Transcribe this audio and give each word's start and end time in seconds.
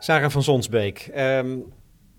Sarah 0.00 0.30
van 0.30 0.42
Zonsbeek, 0.42 0.98
ehm, 1.12 1.58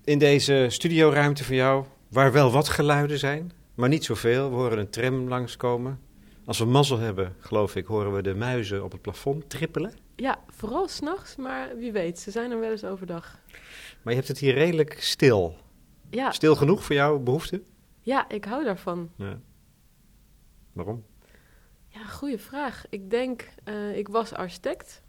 in 0.04 0.18
deze 0.18 0.66
studioruimte 0.68 1.44
van 1.44 1.54
jou, 1.56 1.84
waar 2.08 2.32
wel 2.32 2.50
wat 2.50 2.68
geluiden 2.68 3.18
zijn, 3.18 3.52
maar 3.74 3.88
niet 3.88 4.04
zoveel. 4.04 4.50
We 4.50 4.56
horen 4.56 4.78
een 4.78 4.90
tram 4.90 5.28
langskomen. 5.28 6.00
Als 6.44 6.58
we 6.58 6.64
mazzel 6.64 6.98
hebben, 6.98 7.36
geloof 7.38 7.76
ik, 7.76 7.86
horen 7.86 8.14
we 8.14 8.22
de 8.22 8.34
muizen 8.34 8.84
op 8.84 8.92
het 8.92 9.00
plafond 9.00 9.50
trippelen. 9.50 9.92
Ja, 10.16 10.38
vooral 10.48 10.88
s'nachts, 10.88 11.36
maar 11.36 11.76
wie 11.76 11.92
weet, 11.92 12.18
ze 12.18 12.30
zijn 12.30 12.50
er 12.50 12.60
wel 12.60 12.70
eens 12.70 12.84
overdag. 12.84 13.38
Maar 14.02 14.12
je 14.12 14.18
hebt 14.18 14.28
het 14.28 14.38
hier 14.38 14.54
redelijk 14.54 14.96
stil. 15.00 15.56
Ja, 16.10 16.30
Stil 16.30 16.56
genoeg 16.56 16.84
voor 16.84 16.94
jouw 16.94 17.18
behoeften? 17.18 17.64
ja 18.00 18.28
ik 18.28 18.44
hou 18.44 18.64
daarvan. 18.64 19.10
Ja. 19.16 19.38
Waarom? 20.72 21.04
Ja, 21.88 22.04
goede 22.04 22.38
vraag. 22.38 22.84
Ik 22.90 23.10
denk, 23.10 23.48
eh, 23.64 23.96
ik 23.96 24.08
was 24.08 24.32
architect. 24.32 25.02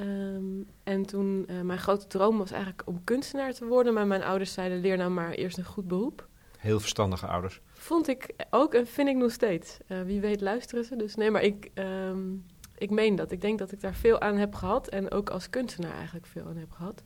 Ehm, 0.00 0.62
en 0.82 1.06
toen, 1.06 1.44
eh, 1.46 1.60
mijn 1.60 1.78
grote 1.78 2.06
droom 2.06 2.38
was 2.38 2.50
eigenlijk 2.50 2.82
om 2.86 3.04
kunstenaar 3.04 3.52
te 3.52 3.64
worden. 3.64 3.94
Maar 3.94 4.06
mijn 4.06 4.22
ouders 4.22 4.52
zeiden, 4.52 4.80
leer 4.80 4.96
nou 4.96 5.10
maar 5.10 5.30
eerst 5.30 5.58
een 5.58 5.64
goed 5.64 5.88
beroep. 5.88 6.28
Heel 6.58 6.80
verstandige 6.80 7.26
ouders. 7.26 7.60
Vond 7.72 8.08
ik 8.08 8.34
ook 8.50 8.74
en 8.74 8.86
vind 8.86 9.08
ik 9.08 9.16
nog 9.16 9.32
steeds. 9.32 9.78
Eh, 9.86 10.02
wie 10.02 10.20
weet 10.20 10.40
luisteren 10.40 10.84
ze. 10.84 10.96
Dus 10.96 11.14
nee, 11.14 11.30
maar 11.30 11.42
ik, 11.42 11.70
ehm, 11.74 12.18
ik 12.78 12.90
meen 12.90 13.16
dat. 13.16 13.30
Ik 13.30 13.40
denk 13.40 13.58
dat 13.58 13.72
ik 13.72 13.80
daar 13.80 13.94
veel 13.94 14.20
aan 14.20 14.36
heb 14.36 14.54
gehad. 14.54 14.88
En 14.88 15.10
ook 15.10 15.30
als 15.30 15.50
kunstenaar 15.50 15.94
eigenlijk 15.94 16.26
veel 16.26 16.46
aan 16.46 16.56
heb 16.56 16.70
gehad. 16.70 17.02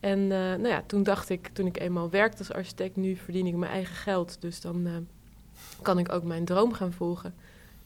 En 0.00 0.18
eh, 0.20 0.38
nou 0.38 0.68
ja, 0.68 0.82
toen 0.86 1.02
dacht 1.02 1.28
ik, 1.28 1.48
toen 1.48 1.66
ik 1.66 1.80
eenmaal 1.80 2.10
werkte 2.10 2.38
als 2.38 2.52
architect, 2.52 2.96
nu 2.96 3.16
verdien 3.16 3.46
ik 3.46 3.54
mijn 3.54 3.72
eigen 3.72 3.94
geld. 3.94 4.40
Dus 4.40 4.60
dan 4.60 5.06
kan 5.82 5.98
ik 5.98 6.12
ook 6.12 6.24
mijn 6.24 6.44
droom 6.44 6.72
gaan 6.72 6.92
volgen. 6.92 7.34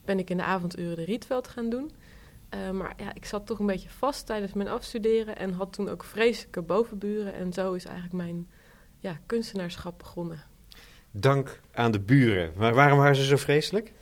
Ben 0.05 0.19
ik 0.19 0.29
in 0.29 0.37
de 0.37 0.43
avonduren 0.43 0.95
de 0.95 1.03
Rietveld 1.03 1.47
gaan 1.47 1.69
doen. 1.69 1.91
Eh, 2.49 2.69
maar 2.69 2.93
ja, 2.97 3.13
ik 3.13 3.25
zat 3.25 3.45
toch 3.45 3.59
een 3.59 3.65
beetje 3.65 3.89
vast 3.89 4.25
tijdens 4.25 4.53
mijn 4.53 4.67
afstuderen. 4.67 5.37
En 5.37 5.51
had 5.51 5.73
toen 5.73 5.89
ook 5.89 6.03
vreselijke 6.03 6.61
bovenburen. 6.61 7.33
En 7.33 7.53
zo 7.53 7.73
is 7.73 7.85
eigenlijk 7.85 8.15
mijn 8.15 8.49
ja, 8.99 9.19
kunstenaarschap 9.25 9.97
begonnen. 9.97 10.43
Dank 11.11 11.61
aan 11.73 11.91
de 11.91 11.99
buren. 11.99 12.53
Maar 12.57 12.73
waarom 12.73 12.97
waren 12.97 13.15
ze 13.15 13.25
zo 13.25 13.35
vreselijk? 13.35 13.93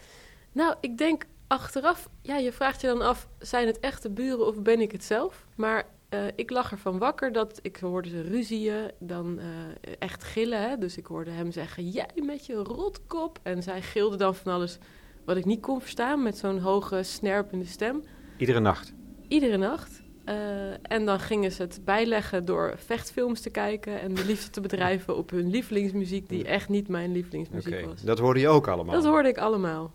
Nou, 0.51 0.75
ik 0.79 0.97
denk 0.97 1.25
achteraf, 1.47 2.09
ja, 2.21 2.37
je 2.37 2.51
vraagt 2.51 2.81
je 2.81 2.87
dan 2.87 3.01
af, 3.01 3.27
zijn 3.39 3.67
het 3.67 3.79
echte 3.79 4.09
buren 4.09 4.47
of 4.47 4.61
ben 4.61 4.81
ik 4.81 4.91
het 4.91 5.03
zelf? 5.03 5.45
Maar 5.55 5.85
eh, 6.09 6.19
ik 6.35 6.49
lag 6.49 6.71
ervan 6.71 6.97
wakker 6.97 7.31
dat 7.31 7.59
ik 7.61 7.77
hoorde 7.77 8.09
ze 8.09 8.21
ruzieën, 8.21 8.91
dan 8.99 9.39
eh, 9.39 9.93
echt 9.99 10.23
gillen. 10.23 10.69
Hè? 10.69 10.77
Dus 10.77 10.97
ik 10.97 11.05
hoorde 11.05 11.31
hem 11.31 11.51
zeggen, 11.51 11.89
jij 11.89 12.09
met 12.25 12.45
je 12.45 12.55
rotkop. 12.55 13.39
En 13.43 13.63
zij 13.63 13.81
gilde 13.81 14.17
dan 14.17 14.35
van 14.35 14.53
alles 14.53 14.77
wat 15.25 15.37
ik 15.37 15.45
niet 15.45 15.61
kon 15.61 15.81
verstaan 15.81 16.23
met 16.23 16.37
zo'n 16.37 16.59
hoge, 16.59 17.03
snerpende 17.03 17.65
stem. 17.65 18.03
Iedere 18.37 18.59
nacht. 18.59 18.93
Iedere 19.27 19.57
nacht. 19.57 20.01
Eh, 20.25 20.91
en 20.91 21.05
dan 21.05 21.19
gingen 21.19 21.51
ze 21.51 21.61
het 21.61 21.79
bijleggen 21.85 22.45
door 22.45 22.73
vechtfilms 22.77 23.41
te 23.41 23.49
kijken 23.49 24.01
en 24.01 24.13
de 24.13 24.25
liefde 24.25 24.49
te 24.49 24.61
bedrijven 24.61 25.17
op 25.17 25.29
hun 25.29 25.49
lievelingsmuziek, 25.49 26.29
die 26.29 26.45
echt 26.45 26.69
niet 26.69 26.87
mijn 26.87 27.11
lievelingsmuziek 27.11 27.73
Oké, 27.73 27.85
was. 27.87 28.01
dat 28.01 28.19
hoorde 28.19 28.39
je 28.39 28.47
ook 28.47 28.67
allemaal. 28.67 28.93
Dat 28.95 29.05
hoorde 29.05 29.29
ik 29.29 29.37
allemaal. 29.37 29.93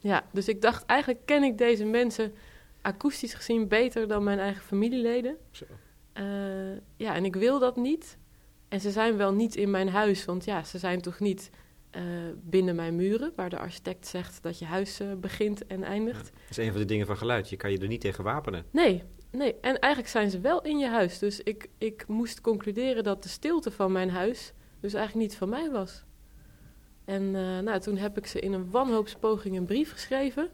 Ja, 0.00 0.24
dus 0.32 0.48
ik 0.48 0.62
dacht, 0.62 0.84
eigenlijk 0.86 1.26
ken 1.26 1.42
ik 1.42 1.58
deze 1.58 1.84
mensen 1.84 2.32
akoestisch 2.82 3.34
gezien 3.34 3.68
beter 3.68 4.08
dan 4.08 4.24
mijn 4.24 4.38
eigen 4.38 4.62
familieleden. 4.62 5.36
Zo. 5.50 5.64
Eh, 6.12 6.24
ja, 6.96 7.14
en 7.14 7.24
ik 7.24 7.36
wil 7.36 7.58
dat 7.58 7.76
niet. 7.76 8.18
En 8.68 8.80
ze 8.80 8.90
zijn 8.90 9.16
wel 9.16 9.32
niet 9.32 9.56
in 9.56 9.70
mijn 9.70 9.88
huis, 9.88 10.24
want 10.24 10.44
ja, 10.44 10.64
ze 10.64 10.78
zijn 10.78 11.00
toch 11.00 11.20
niet 11.20 11.50
eh, 11.92 12.02
binnen 12.42 12.74
mijn 12.74 12.96
muren, 12.96 13.32
waar 13.36 13.50
de 13.50 13.58
architect 13.58 14.06
zegt 14.06 14.42
dat 14.42 14.58
je 14.58 14.64
huis 14.64 15.00
eh, 15.00 15.12
begint 15.20 15.66
en 15.66 15.82
eindigt. 15.82 16.24
Dat 16.24 16.50
is 16.50 16.56
een 16.56 16.70
van 16.70 16.80
de 16.80 16.86
dingen 16.86 17.06
van 17.06 17.16
geluid. 17.16 17.48
Je 17.48 17.56
kan 17.56 17.70
je 17.70 17.78
er 17.78 17.86
niet 17.86 18.00
tegen 18.00 18.24
wapenen. 18.24 18.64
Nee, 18.70 19.02
nee. 19.30 19.54
En 19.60 19.78
eigenlijk 19.78 20.12
zijn 20.12 20.30
ze 20.30 20.40
wel 20.40 20.62
in 20.62 20.78
je 20.78 20.88
huis. 20.88 21.18
Dus 21.18 21.40
ik, 21.40 21.68
ik 21.78 22.04
moest 22.08 22.40
concluderen 22.40 23.04
dat 23.04 23.22
de 23.22 23.28
stilte 23.28 23.70
van 23.70 23.92
mijn 23.92 24.10
huis 24.10 24.52
dus 24.80 24.94
eigenlijk 24.94 25.28
niet 25.28 25.38
van 25.38 25.48
mij 25.48 25.70
was. 25.70 26.04
En 27.04 27.22
eh, 27.22 27.58
nou, 27.58 27.80
toen 27.80 27.96
heb 27.96 28.16
ik 28.18 28.26
ze 28.26 28.40
in 28.40 28.52
een 28.52 28.70
wanhoopspoging 28.70 29.56
een 29.56 29.64
brief 29.64 29.92
geschreven. 29.92 30.48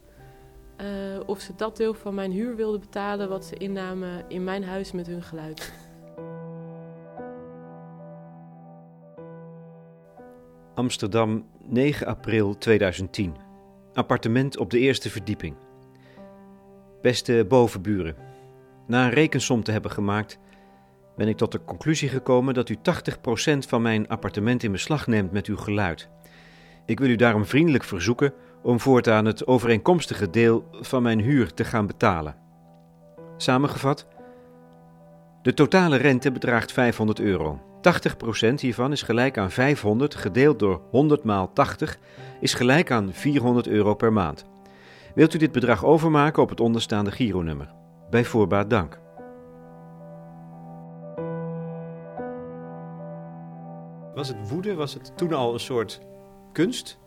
of 1.27 1.41
ze 1.41 1.53
dat 1.56 1.77
deel 1.77 1.94
van 1.94 2.15
mijn 2.15 2.32
huur 2.32 2.56
wilden 2.56 2.81
betalen 2.81 3.28
wat 3.28 3.44
ze 3.44 3.56
innamen 3.56 4.25
in 4.28 4.44
mijn 4.44 4.65
huis 4.65 4.93
met 4.93 5.06
hun 5.06 5.22
geluid. 5.22 5.72
Amsterdam, 10.78 11.44
9 11.69 12.06
april 12.06 12.59
2010. 12.59 13.34
Appartement 13.93 14.59
op 14.59 14.71
de 14.71 14.78
eerste 14.78 15.11
verdieping. 15.11 15.56
Beste 17.03 17.44
bovenburen, 17.49 18.16
na 18.87 19.05
een 19.05 19.11
rekensom 19.11 19.62
te 19.62 19.72
hebben 19.72 19.91
gemaakt, 19.91 20.39
ben 21.16 21.28
ik 21.28 21.37
tot 21.37 21.53
de 21.53 21.65
conclusie 21.65 22.09
gekomen 22.09 22.55
dat 22.55 22.69
u 22.69 22.77
80% 22.77 22.78
van 23.59 23.83
mijn 23.83 24.09
appartement 24.09 24.62
in 24.62 24.72
beslag 24.72 25.06
neemt 25.06 25.33
met 25.33 25.47
uw 25.47 25.56
geluid. 25.56 26.09
Ik 26.87 26.99
wil 26.99 27.09
u 27.09 27.16
daarom 27.16 27.45
vriendelijk 27.45 27.84
verzoeken 27.84 28.33
om 28.62 28.81
voortaan 28.81 29.25
het 29.25 29.47
overeenkomstige 29.47 30.31
deel 30.31 30.69
van 30.72 31.03
mijn 31.03 31.21
huur 31.21 31.55
te 31.55 31.65
gaan 31.65 31.87
betalen. 31.87 32.37
Samengevat, 33.37 34.06
de 35.43 35.55
totale 35.55 35.97
rente 35.97 36.33
bedraagt 36.33 36.72
500 36.72 37.21
euro. 37.21 37.68
80% 37.78 38.55
hiervan 38.61 38.93
is 38.93 39.03
gelijk 39.03 39.39
aan 39.39 39.50
500 39.50 40.15
gedeeld 40.15 40.59
door 40.59 40.81
100 40.91 41.25
maal 41.25 41.53
80 41.53 41.99
is 42.41 42.55
gelijk 42.55 42.91
aan 42.91 43.12
400 43.12 43.66
euro 43.66 43.94
per 43.94 44.12
maand. 44.12 44.44
Wilt 45.15 45.34
u 45.34 45.39
dit 45.39 45.53
bedrag 45.53 45.84
overmaken 45.84 46.43
op 46.43 46.49
het 46.49 46.61
onderstaande 46.61 47.11
gironummer? 47.11 47.72
Bij 48.11 48.25
voorbaat 48.25 48.71
dank. 48.71 48.99
Was 54.15 54.28
het 54.28 54.49
woede? 54.49 54.75
Was 54.75 54.95
het 54.95 55.12
toen 55.16 55.33
al 55.33 55.53
een 55.53 55.60
soort 55.60 56.00
kunst? 56.53 56.99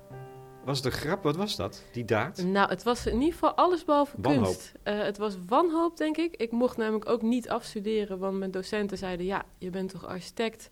Was 0.64 0.78
het 0.78 0.86
een 0.86 1.00
grap? 1.00 1.24
Wat 1.24 1.36
was 1.36 1.56
dat? 1.56 1.84
Die 1.92 2.06
daad? 2.06 2.44
Nou, 2.44 2.70
het 2.70 2.84
was 2.84 3.06
in 3.06 3.14
ieder 3.14 3.34
geval 3.34 3.54
alles 3.54 3.86
behalve 3.86 4.16
Wanhoop. 4.22 4.44
kunst. 4.44 4.72
Eh, 4.84 4.98
het 4.98 5.18
was 5.18 5.38
wanhoop, 5.48 5.98
denk 5.98 6.18
ik. 6.18 6.36
Ik 6.36 6.52
mocht 6.52 6.78
namelijk 6.78 7.10
ook 7.10 7.22
niet 7.22 7.50
afstuderen, 7.50 8.20
want 8.20 8.38
mijn 8.38 8.52
docenten 8.52 8.98
zeiden... 8.98 9.26
ja, 9.26 9.44
je 9.58 9.70
bent 9.70 9.90
toch 9.90 10.06
architect, 10.06 10.70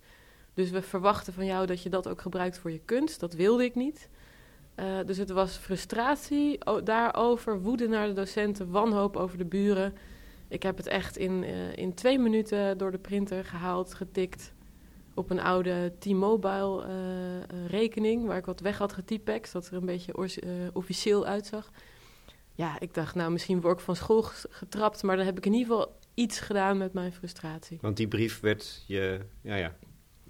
dus 0.54 0.70
we 0.70 0.82
verwachten 0.82 1.34
van 1.34 1.46
jou 1.46 1.66
dat 1.66 1.84
je 1.84 1.90
dat 1.90 2.08
ook 2.08 2.22
gebruikt 2.22 2.58
voor 2.58 2.72
je 2.72 2.82
kunst. 2.86 3.20
Dat 3.20 3.34
wilde 3.34 3.64
ik 3.64 3.76
niet. 3.76 4.10
Eh, 4.76 4.86
dus 5.06 5.18
het 5.18 5.30
was 5.30 5.58
frustratie 5.58 6.58
daarover, 6.84 7.62
woede 7.62 7.88
naar 7.88 8.08
de 8.08 8.14
docenten, 8.14 8.72
wanhoop 8.72 9.18
over 9.18 9.38
de 9.38 9.46
buren. 9.46 9.94
Ik 10.48 10.64
heb 10.64 10.78
het 10.78 10.88
echt 10.88 11.18
in, 11.18 11.44
eh, 11.44 11.78
in 11.78 11.94
twee 11.94 12.20
minuten 12.20 12.78
door 12.78 12.92
de 12.92 12.98
printer 12.98 13.46
gehaald, 13.46 13.94
getikt... 13.94 14.54
op 15.20 15.30
een 15.30 15.40
oude 15.40 15.94
T-Mobile 16.00 16.84
eh, 16.84 17.38
eh, 17.38 17.66
rekening... 17.68 18.26
waar 18.26 18.38
ik 18.38 18.46
wat 18.46 18.60
weg 18.60 18.78
had 18.78 18.94
getypext, 18.94 19.54
dat 19.54 19.68
er 19.68 19.74
een 19.74 19.86
beetje 19.86 20.14
eh, 20.14 20.50
officieel 20.74 21.26
uitzag. 21.26 21.72
Ja, 22.56 22.80
ik 22.80 22.94
dacht, 22.94 23.16
nou, 23.16 23.32
misschien 23.32 23.62
word 23.62 23.78
ik 23.78 23.84
van 23.84 23.96
school 23.96 24.22
getrapt... 24.50 25.04
maar 25.04 25.18
dan 25.18 25.26
heb 25.26 25.38
ik 25.38 25.46
in 25.46 25.54
ieder 25.54 25.68
geval 25.68 25.98
iets 26.14 26.40
gedaan 26.40 26.78
met 26.78 26.94
mijn 26.94 27.14
frustratie. 27.14 27.78
Want 27.82 27.98
die 27.98 28.08
brief 28.08 28.40
werd 28.40 28.84
je, 28.88 29.20
ja, 29.42 29.56
ja, 29.56 29.76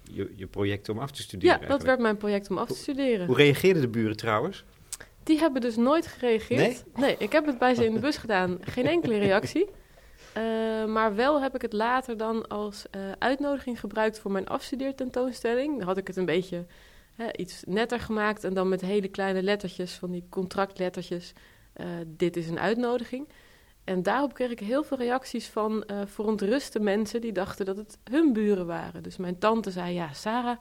je, 0.02 0.32
je 0.36 0.46
project 0.46 0.88
om 0.88 0.98
af 0.98 1.10
te 1.10 1.16
Ja, 1.16 1.22
studeren. 1.22 1.52
dat 1.52 1.60
eigenlijk. 1.60 1.88
werd 1.88 2.00
mijn 2.00 2.16
project 2.16 2.50
om 2.50 2.58
af 2.58 2.68
te 2.68 2.74
studeren. 2.74 3.26
Hoe 3.26 3.36
reageerden 3.36 3.82
de 3.82 3.88
buren 3.88 4.16
trouwens? 4.16 4.64
Die 5.22 5.38
hebben 5.38 5.60
dus 5.60 5.76
nooit 5.76 6.06
gereageerd. 6.06 6.84
Nee? 6.94 7.16
ik 7.18 7.32
heb 7.32 7.46
het 7.46 7.58
bij 7.58 7.74
ze 7.74 7.84
in 7.84 7.94
de 7.94 8.00
bus 8.00 8.16
gedaan. 8.16 8.58
Geen 8.60 8.86
enkele 8.86 9.18
reactie. 9.18 9.68
Eh, 10.32 10.84
maar 10.84 11.14
wel 11.14 11.42
heb 11.42 11.54
ik 11.54 11.62
het 11.62 11.72
later 11.72 12.16
dan 12.16 12.48
als 12.48 12.86
eh, 12.90 13.00
uitnodiging 13.18 13.80
gebruikt 13.80 14.18
voor 14.18 14.30
mijn 14.30 14.48
afstudeertentoonstelling. 14.48 15.78
Dan 15.78 15.86
had 15.86 15.96
ik 15.96 16.06
het 16.06 16.16
een 16.16 16.24
beetje 16.24 16.66
iets 17.36 17.62
netter 17.66 18.00
gemaakt 18.00 18.44
en 18.44 18.54
dan 18.54 18.68
met 18.68 18.80
hele 18.80 19.08
kleine 19.08 19.42
lettertjes, 19.42 19.92
van 19.92 20.10
die 20.10 20.26
contractlettertjes. 20.28 21.32
eh, 21.72 21.86
dit 22.06 22.36
is 22.36 22.48
een 22.48 22.58
uitnodiging. 22.58 23.28
En 23.84 24.02
daarop 24.02 24.34
kreeg 24.34 24.50
ik 24.50 24.60
heel 24.60 24.84
veel 24.84 24.96
reacties 24.96 25.46
van 25.48 25.84
verontruste 26.06 26.80
mensen 26.80 27.20
die 27.20 27.32
dachten 27.32 27.66
dat 27.66 27.76
het 27.76 27.98
hun 28.10 28.32
buren 28.32 28.66
waren. 28.66 29.02
Dus 29.02 29.16
mijn 29.16 29.38
tante 29.38 29.70
zei, 29.70 29.94
ja, 29.94 30.12
Sarah, 30.12 30.56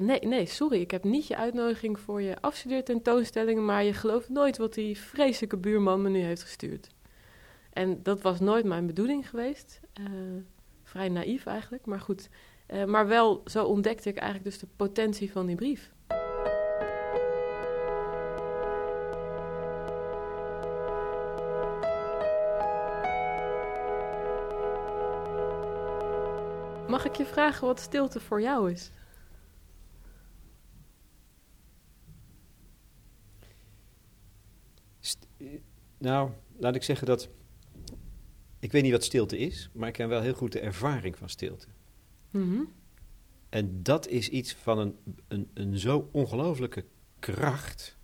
nee, 0.00 0.20
nee, 0.20 0.46
sorry, 0.46 0.80
ik 0.80 0.90
heb 0.90 1.04
niet 1.04 1.26
je 1.26 1.36
uitnodiging 1.36 2.00
voor 2.00 2.22
je 2.22 2.40
afstudeertentoonstelling, 2.40 3.60
maar 3.60 3.84
je 3.84 3.92
gelooft 3.92 4.28
nooit 4.28 4.56
wat 4.56 4.74
die 4.74 4.98
vreselijke 4.98 5.56
buurman 5.56 6.02
me 6.02 6.08
nu 6.08 6.20
heeft 6.20 6.42
gestuurd. 6.42 6.88
En 7.76 8.02
dat 8.02 8.22
was 8.22 8.40
nooit 8.40 8.64
mijn 8.64 8.86
bedoeling 8.86 9.28
geweest. 9.28 9.80
Eh, 9.92 10.04
vrij 10.82 11.08
naïef 11.08 11.46
eigenlijk, 11.46 11.86
maar 11.86 12.00
goed. 12.00 12.28
Eh, 12.66 12.84
maar 12.84 13.06
wel, 13.06 13.42
zo 13.44 13.64
ontdekte 13.64 14.08
ik 14.08 14.16
eigenlijk 14.16 14.50
dus 14.50 14.58
de 14.58 14.66
potentie 14.76 15.32
van 15.32 15.46
die 15.46 15.56
brief. 15.56 15.92
Mag 26.88 27.04
ik 27.04 27.14
je 27.14 27.26
vragen 27.26 27.66
wat 27.66 27.80
stilte 27.80 28.20
voor 28.20 28.40
jou 28.40 28.70
is? 28.70 28.90
Nou, 35.98 36.30
laat 36.58 36.74
ik 36.74 36.82
zeggen 36.82 37.06
dat 37.06 37.28
ik 38.58 38.72
weet 38.72 38.82
niet 38.82 38.92
wat 38.92 39.04
stilte 39.04 39.38
is, 39.38 39.70
maar 39.72 39.88
ik 39.88 39.94
ken 39.94 40.08
wel 40.08 40.20
heel 40.20 40.34
goed 40.34 40.52
de 40.52 40.60
ervaring 40.60 41.18
van 41.18 41.28
stilte. 41.28 41.66
Mhm. 42.30 42.60
En 43.48 43.82
dat 43.82 44.08
is 44.08 44.28
iets 44.28 44.54
van 44.54 44.78
een, 44.78 44.96
een, 45.28 45.50
een 45.54 45.78
zo 45.78 46.08
ongelooflijke 46.12 46.84
kracht. 47.18 47.96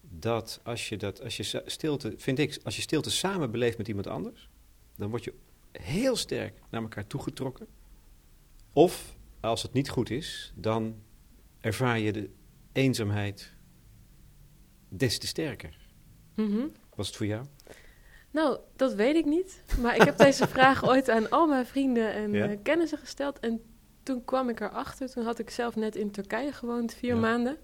Dat 0.00 0.60
als 0.62 0.88
je 0.88 0.96
dat, 0.96 1.22
als 1.22 1.36
je 1.36 1.62
stilte, 1.66 2.14
vind 2.16 2.38
ik, 2.38 2.58
als 2.62 2.76
je 2.76 2.82
stilte 2.82 3.10
samen 3.10 3.50
beleeft 3.50 3.78
met 3.78 3.88
iemand 3.88 4.06
anders, 4.06 4.48
dan 4.96 5.10
word 5.10 5.24
je 5.24 5.34
heel 5.72 6.16
sterk 6.16 6.60
naar 6.70 6.82
elkaar 6.82 7.06
toegetrokken. 7.06 7.66
Of 8.72 9.16
als 9.40 9.62
het 9.62 9.72
niet 9.72 9.90
goed 9.90 10.10
is, 10.10 10.52
dan 10.56 11.02
ervaar 11.60 11.98
je 11.98 12.12
de 12.12 12.30
eenzaamheid 12.72 13.52
des 14.88 15.18
te 15.18 15.26
sterker. 15.26 15.76
Mhm. 16.34 16.66
Was 16.94 17.06
het 17.06 17.16
voor 17.16 17.26
jou? 17.26 17.46
Nou, 18.34 18.58
dat 18.76 18.94
weet 18.94 19.16
ik 19.16 19.24
niet. 19.24 19.62
Maar 19.80 19.96
ik 19.96 20.02
heb 20.02 20.16
deze 20.18 20.46
vraag 20.48 20.84
ooit 20.90 21.10
aan 21.10 21.30
al 21.30 21.46
mijn 21.46 21.66
vrienden 21.66 22.12
en 22.12 22.32
Ja? 22.32 22.48
eh, 22.48 22.58
kennissen 22.62 22.98
gesteld. 22.98 23.40
En 23.40 23.60
toen 24.02 24.24
kwam 24.24 24.48
ik 24.48 24.60
erachter. 24.60 25.10
Toen 25.10 25.24
had 25.24 25.38
ik 25.38 25.50
zelf 25.50 25.76
net 25.76 25.96
in 25.96 26.10
Turkije 26.10 26.52
gewoond, 26.52 26.94
vier 26.94 27.14
Ja. 27.14 27.20
maanden. 27.20 27.56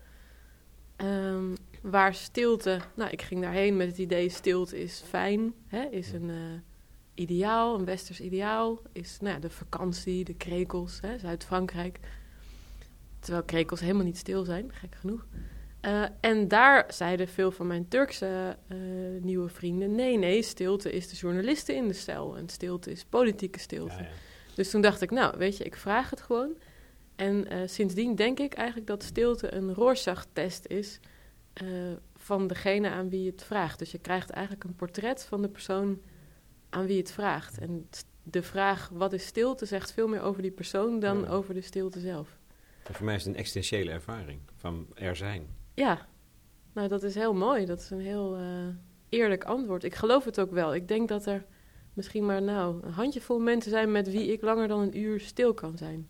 Ehm, 0.97 1.55
waar 1.83 2.15
stilte... 2.15 2.79
Nou, 2.95 3.11
ik 3.11 3.23
ging 3.23 3.41
daarheen 3.43 3.77
met 3.77 3.87
het 3.89 3.99
idee 3.99 4.29
stilte 4.29 4.83
is 4.83 5.03
fijn. 5.09 5.55
Hè, 5.67 5.83
is 5.85 6.13
een 6.13 6.31
eh, 6.31 6.37
ideaal, 7.15 7.79
een 7.79 7.85
westers 7.85 8.21
ideaal. 8.21 8.83
Is 8.93 9.19
nou 9.21 9.35
ja, 9.35 9.41
de 9.41 9.51
vakantie, 9.51 10.25
de 10.25 10.35
krekels, 10.35 10.99
hè, 11.01 11.19
Zuid-Frankrijk. 11.19 11.99
Terwijl 13.19 13.45
krekels 13.45 13.81
helemaal 13.81 14.05
niet 14.05 14.19
stil 14.19 14.45
zijn, 14.45 14.73
gek 14.73 14.95
genoeg. 14.95 15.27
Eh, 15.81 16.05
en 16.21 16.49
daar 16.49 16.85
zeiden 16.89 17.29
veel 17.29 17.51
van 17.51 17.67
mijn 17.67 17.89
Turkse 17.89 18.57
eh, 18.69 18.77
nieuwe 19.21 19.49
vrienden: 19.49 19.95
nee, 19.95 20.19
nee, 20.19 20.43
stilte 20.43 20.93
is 20.93 21.09
de 21.09 21.17
journalisten 21.17 21.75
in 21.77 21.89
de 21.89 21.95
cel 21.95 22.37
en 22.37 22.49
stilte 22.49 22.91
is 22.91 23.05
politieke 23.05 23.59
stilte. 23.59 24.07
Dus 24.55 24.71
toen 24.71 24.81
dacht 24.81 25.01
ik: 25.01 25.11
nou, 25.11 25.39
weet 25.39 25.57
je, 25.57 25.65
ik 25.65 25.77
vraag 25.77 26.11
het 26.11 26.21
gewoon. 26.21 26.53
En 27.17 27.49
eh, 27.49 27.59
sindsdien 27.65 28.15
denk 28.15 28.39
ik 28.39 28.55
eigenlijk 28.55 28.87
dat 28.87 29.03
stilte 29.03 29.55
een 29.55 29.75
Rorschach-test 29.75 30.67
is 30.67 31.01
van 32.17 32.47
degene 32.47 32.91
aan 32.91 33.09
wie 33.09 33.23
je 33.23 33.31
het 33.31 33.45
vraagt. 33.45 33.79
Dus 33.79 33.91
je 33.91 33.99
krijgt 33.99 34.31
eigenlijk 34.31 34.65
een 34.65 34.75
portret 34.75 35.25
van 35.25 35.43
de 35.43 35.49
persoon 35.49 36.01
aan 36.69 36.87
wie 36.87 36.95
je 36.95 37.03
het 37.03 37.13
vraagt. 37.13 37.59
En 37.59 37.89
de 38.23 38.43
vraag: 38.43 38.89
wat 38.93 39.13
is 39.13 39.27
stilte? 39.27 39.67
zegt 39.67 39.93
veel 39.93 40.09
meer 40.09 40.21
over 40.21 40.43
die 40.43 40.51
persoon 40.51 41.01
dan 41.01 41.21
Ja. 41.21 41.29
over 41.29 41.55
de 41.55 41.61
stilte 41.61 42.01
zelf. 42.01 42.39
En 42.83 42.95
voor 42.95 43.05
mij 43.05 43.15
is 43.15 43.25
het 43.25 43.33
een 43.33 43.39
existentiële 43.39 43.91
ervaring 43.91 44.41
van 44.57 44.87
er 44.95 45.17
zijn. 45.17 45.59
Ja, 45.75 46.07
nou 46.73 46.89
dat 46.89 47.03
is 47.03 47.15
heel 47.15 47.35
mooi. 47.35 47.67
Dat 47.67 47.81
is 47.81 47.91
een 47.91 48.01
heel 48.01 48.37
eh, 48.37 48.69
eerlijk 49.09 49.45
antwoord. 49.45 49.85
Ik 49.85 49.95
geloof 49.95 50.25
het 50.25 50.41
ook 50.41 50.51
wel. 50.51 50.75
Ik 50.75 50.89
denk 50.89 51.09
dat 51.09 51.27
er 51.27 51.45
misschien 51.95 52.27
maar 52.27 52.43
nou 52.43 52.83
een 52.83 52.93
handjevol 52.93 53.39
mensen 53.39 53.71
zijn 53.71 53.93
met 53.93 54.11
wie 54.11 54.33
ik 54.33 54.43
langer 54.43 54.69
dan 54.69 54.81
een 54.81 54.99
uur 54.99 55.21
stil 55.21 55.55
kan 55.55 55.77
zijn. 55.77 56.09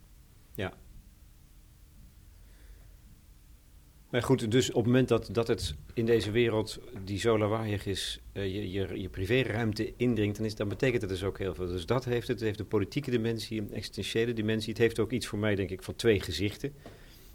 Maar 4.11 4.23
goed, 4.23 4.51
dus 4.51 4.69
op 4.69 4.77
het 4.77 4.85
moment 4.85 5.09
dat, 5.09 5.29
dat 5.33 5.49
het 5.49 5.75
in 5.95 6.07
deze 6.07 6.31
wereld 6.31 6.79
die 7.05 7.19
zo 7.19 7.39
lawaaiig 7.39 7.87
is, 7.87 8.21
eh, 8.33 8.55
je, 8.55 8.71
je, 8.71 9.01
je 9.01 9.09
privéruimte 9.09 9.93
indringt, 9.97 10.37
dan, 10.37 10.47
is, 10.47 10.55
dan 10.55 10.69
betekent 10.69 11.03
het 11.03 11.11
dus 11.11 11.25
ook 11.25 11.39
heel 11.39 11.55
veel. 11.55 11.67
Dus 11.67 11.87
dat 11.87 12.05
heeft 12.05 12.29
het. 12.29 12.37
Het 12.37 12.47
heeft 12.47 12.61
een 12.61 12.69
politieke 12.69 13.11
dimensie, 13.11 13.61
een 13.61 13.73
existentiële 13.73 14.33
dimensie. 14.33 14.69
Het 14.69 14.79
heeft 14.79 14.99
ook 14.99 15.11
iets 15.11 15.27
voor 15.27 15.39
mij, 15.39 15.55
denk 15.55 15.71
ik, 15.71 15.83
van 15.83 15.97
twee 15.97 16.21
gezichten. 16.21 16.75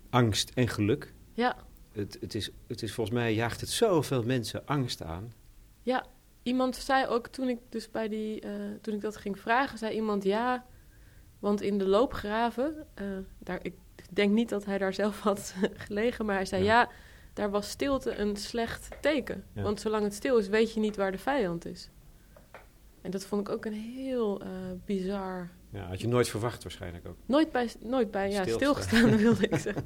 Angst 0.09 0.51
en 0.53 0.67
geluk. 0.67 1.13
Ja, 1.33 1.64
Het, 1.95 2.17
het, 2.19 2.35
is, 2.35 2.51
het 2.67 2.81
is 2.81 2.93
volgens 2.93 3.15
mij 3.15 3.33
jaagt 3.33 3.61
het 3.61 3.69
zoveel 3.69 4.23
mensen 4.23 4.67
angst 4.67 5.01
aan. 5.01 5.33
ja. 5.81 6.05
Iemand 6.43 6.75
zei 6.75 7.07
ook 7.07 7.27
toen 7.27 7.49
ik 7.49 7.59
dus 7.69 7.91
bij 7.91 8.07
die, 8.07 8.39
eh, 8.41 8.51
toen 8.81 8.93
ik 8.93 9.01
dat 9.01 9.17
ging 9.17 9.39
vragen, 9.39 9.77
zei 9.77 9.95
iemand 9.95 10.23
ja, 10.23 10.65
want 11.39 11.61
in 11.61 11.77
de 11.77 11.87
loopgraven, 11.87 12.87
eh, 12.93 13.05
daar, 13.39 13.59
ik 13.61 13.73
denk 14.11 14.33
niet 14.33 14.49
dat 14.49 14.65
hij 14.65 14.77
daar 14.77 14.93
zelf 14.93 15.19
had 15.29 15.55
gelegen, 15.73 16.25
maar 16.25 16.35
hij 16.35 16.45
zei 16.45 16.63
Ja. 16.63 16.79
ja, 16.79 16.89
daar 17.33 17.49
was 17.49 17.69
stilte 17.69 18.15
een 18.15 18.35
slecht 18.35 18.89
teken. 19.01 19.43
Ja. 19.53 19.61
Want 19.61 19.79
zolang 19.79 20.03
het 20.03 20.13
stil 20.13 20.37
is, 20.37 20.47
weet 20.47 20.73
je 20.73 20.79
niet 20.79 20.95
waar 20.95 21.11
de 21.11 21.17
vijand 21.17 21.65
is. 21.65 21.89
En 23.01 23.11
dat 23.11 23.25
vond 23.25 23.47
ik 23.47 23.53
ook 23.53 23.65
een 23.65 23.73
heel 23.73 24.41
eh, 24.41 24.49
bizar 24.85 25.49
Ja, 25.69 25.87
had 25.87 26.01
je 26.01 26.07
nooit 26.07 26.29
verwacht 26.29 26.63
waarschijnlijk 26.63 27.07
ook. 27.07 27.17
Nooit 27.25 27.51
bij, 27.51 27.69
nooit 27.79 28.11
bij 28.11 28.31
ja, 28.31 28.45
stilgestaan, 28.47 29.17
wilde 29.17 29.47
ik 29.47 29.55
zeggen. 29.55 29.85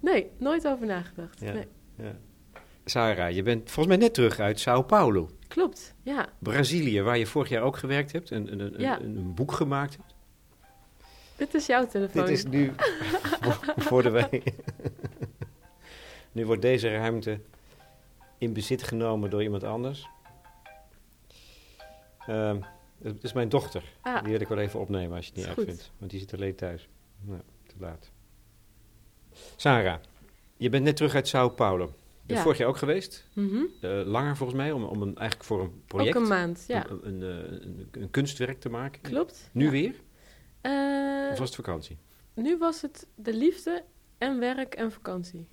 Nee, 0.00 0.30
nooit 0.38 0.66
over 0.66 0.86
nagedacht. 0.86 1.40
Ja. 1.40 1.52
Nee. 1.52 1.66
Ja. 1.96 2.16
Sarah, 2.84 3.34
je 3.34 3.42
bent 3.42 3.70
volgens 3.70 3.86
mij 3.86 3.96
net 3.96 4.14
terug 4.14 4.38
uit 4.38 4.60
Sao 4.60 4.82
Paulo, 4.82 5.30
Klopt, 5.48 5.94
ja. 6.02 6.28
Brazilië, 6.38 7.02
waar 7.02 7.18
je 7.18 7.26
vorig 7.26 7.48
jaar 7.48 7.62
ook 7.62 7.76
gewerkt 7.76 8.12
hebt 8.12 8.30
en 8.30 8.52
een, 8.52 8.60
een, 8.60 8.80
Ja. 8.80 9.00
een, 9.00 9.16
een 9.16 9.34
boek 9.34 9.52
gemaakt 9.52 9.96
hebt. 9.96 10.14
Dit 11.36 11.54
is 11.54 11.66
jouw 11.66 11.86
telefoon. 11.86 12.26
Dit 12.26 12.30
is 12.36 12.44
nu 12.44 12.72
worden 13.88 14.12
wij. 14.12 14.42
nu 16.32 16.46
wordt 16.46 16.62
deze 16.62 16.88
ruimte 16.88 17.40
in 18.38 18.52
bezit 18.52 18.82
genomen 18.82 19.30
door 19.30 19.42
iemand 19.42 19.64
anders. 19.64 20.08
Ehm, 22.26 22.58
het 23.02 23.24
is 23.24 23.32
mijn 23.32 23.48
dochter. 23.48 23.82
Ah, 24.00 24.22
Die 24.22 24.32
wil 24.32 24.40
ik 24.40 24.48
wel 24.48 24.58
even 24.58 24.80
opnemen 24.80 25.16
als 25.16 25.26
je 25.26 25.32
het 25.34 25.40
niet 25.46 25.56
erg 25.56 25.66
vindt. 25.66 25.90
Want 25.98 26.10
die 26.10 26.20
zit 26.20 26.34
alleen 26.34 26.54
thuis. 26.54 26.88
Nou, 27.20 27.40
te 27.66 27.74
laat. 27.78 28.10
Sarah, 29.56 29.98
je 30.56 30.68
bent 30.68 30.84
net 30.84 30.96
terug 30.96 31.14
uit 31.14 31.28
Sao 31.28 31.48
Paulo. 31.48 31.84
Je 31.84 32.26
bent 32.26 32.38
Ja. 32.38 32.42
vorig 32.42 32.58
jaar 32.58 32.68
ook 32.68 32.76
geweest. 32.76 33.26
mhm. 33.32 33.62
Eh, 33.80 34.02
langer 34.04 34.36
volgens 34.36 34.58
mij, 34.58 34.72
om, 34.72 34.84
om 34.84 35.02
een, 35.02 35.16
eigenlijk 35.16 35.44
voor 35.48 35.60
een 35.60 35.82
project. 35.86 36.16
Ook 36.16 36.22
een 36.22 36.28
maand, 36.28 36.64
ja. 36.68 36.86
Een, 36.88 37.06
een, 37.06 37.22
eh, 37.22 37.52
een, 37.62 37.88
een 37.90 38.10
kunstwerk 38.10 38.60
te 38.60 38.68
maken. 38.68 39.00
Klopt. 39.02 39.50
Nu 39.52 39.64
ja. 39.64 39.70
weer? 39.70 39.94
Eh, 40.60 41.28
Of 41.32 41.38
was 41.38 41.46
het 41.46 41.54
vakantie? 41.56 41.98
nu 42.34 42.58
was 42.58 42.82
het 42.82 43.06
de 43.14 43.34
liefde 43.34 43.84
en 44.18 44.38
werk 44.38 44.74
en 44.74 44.92
vakantie. 44.92 45.48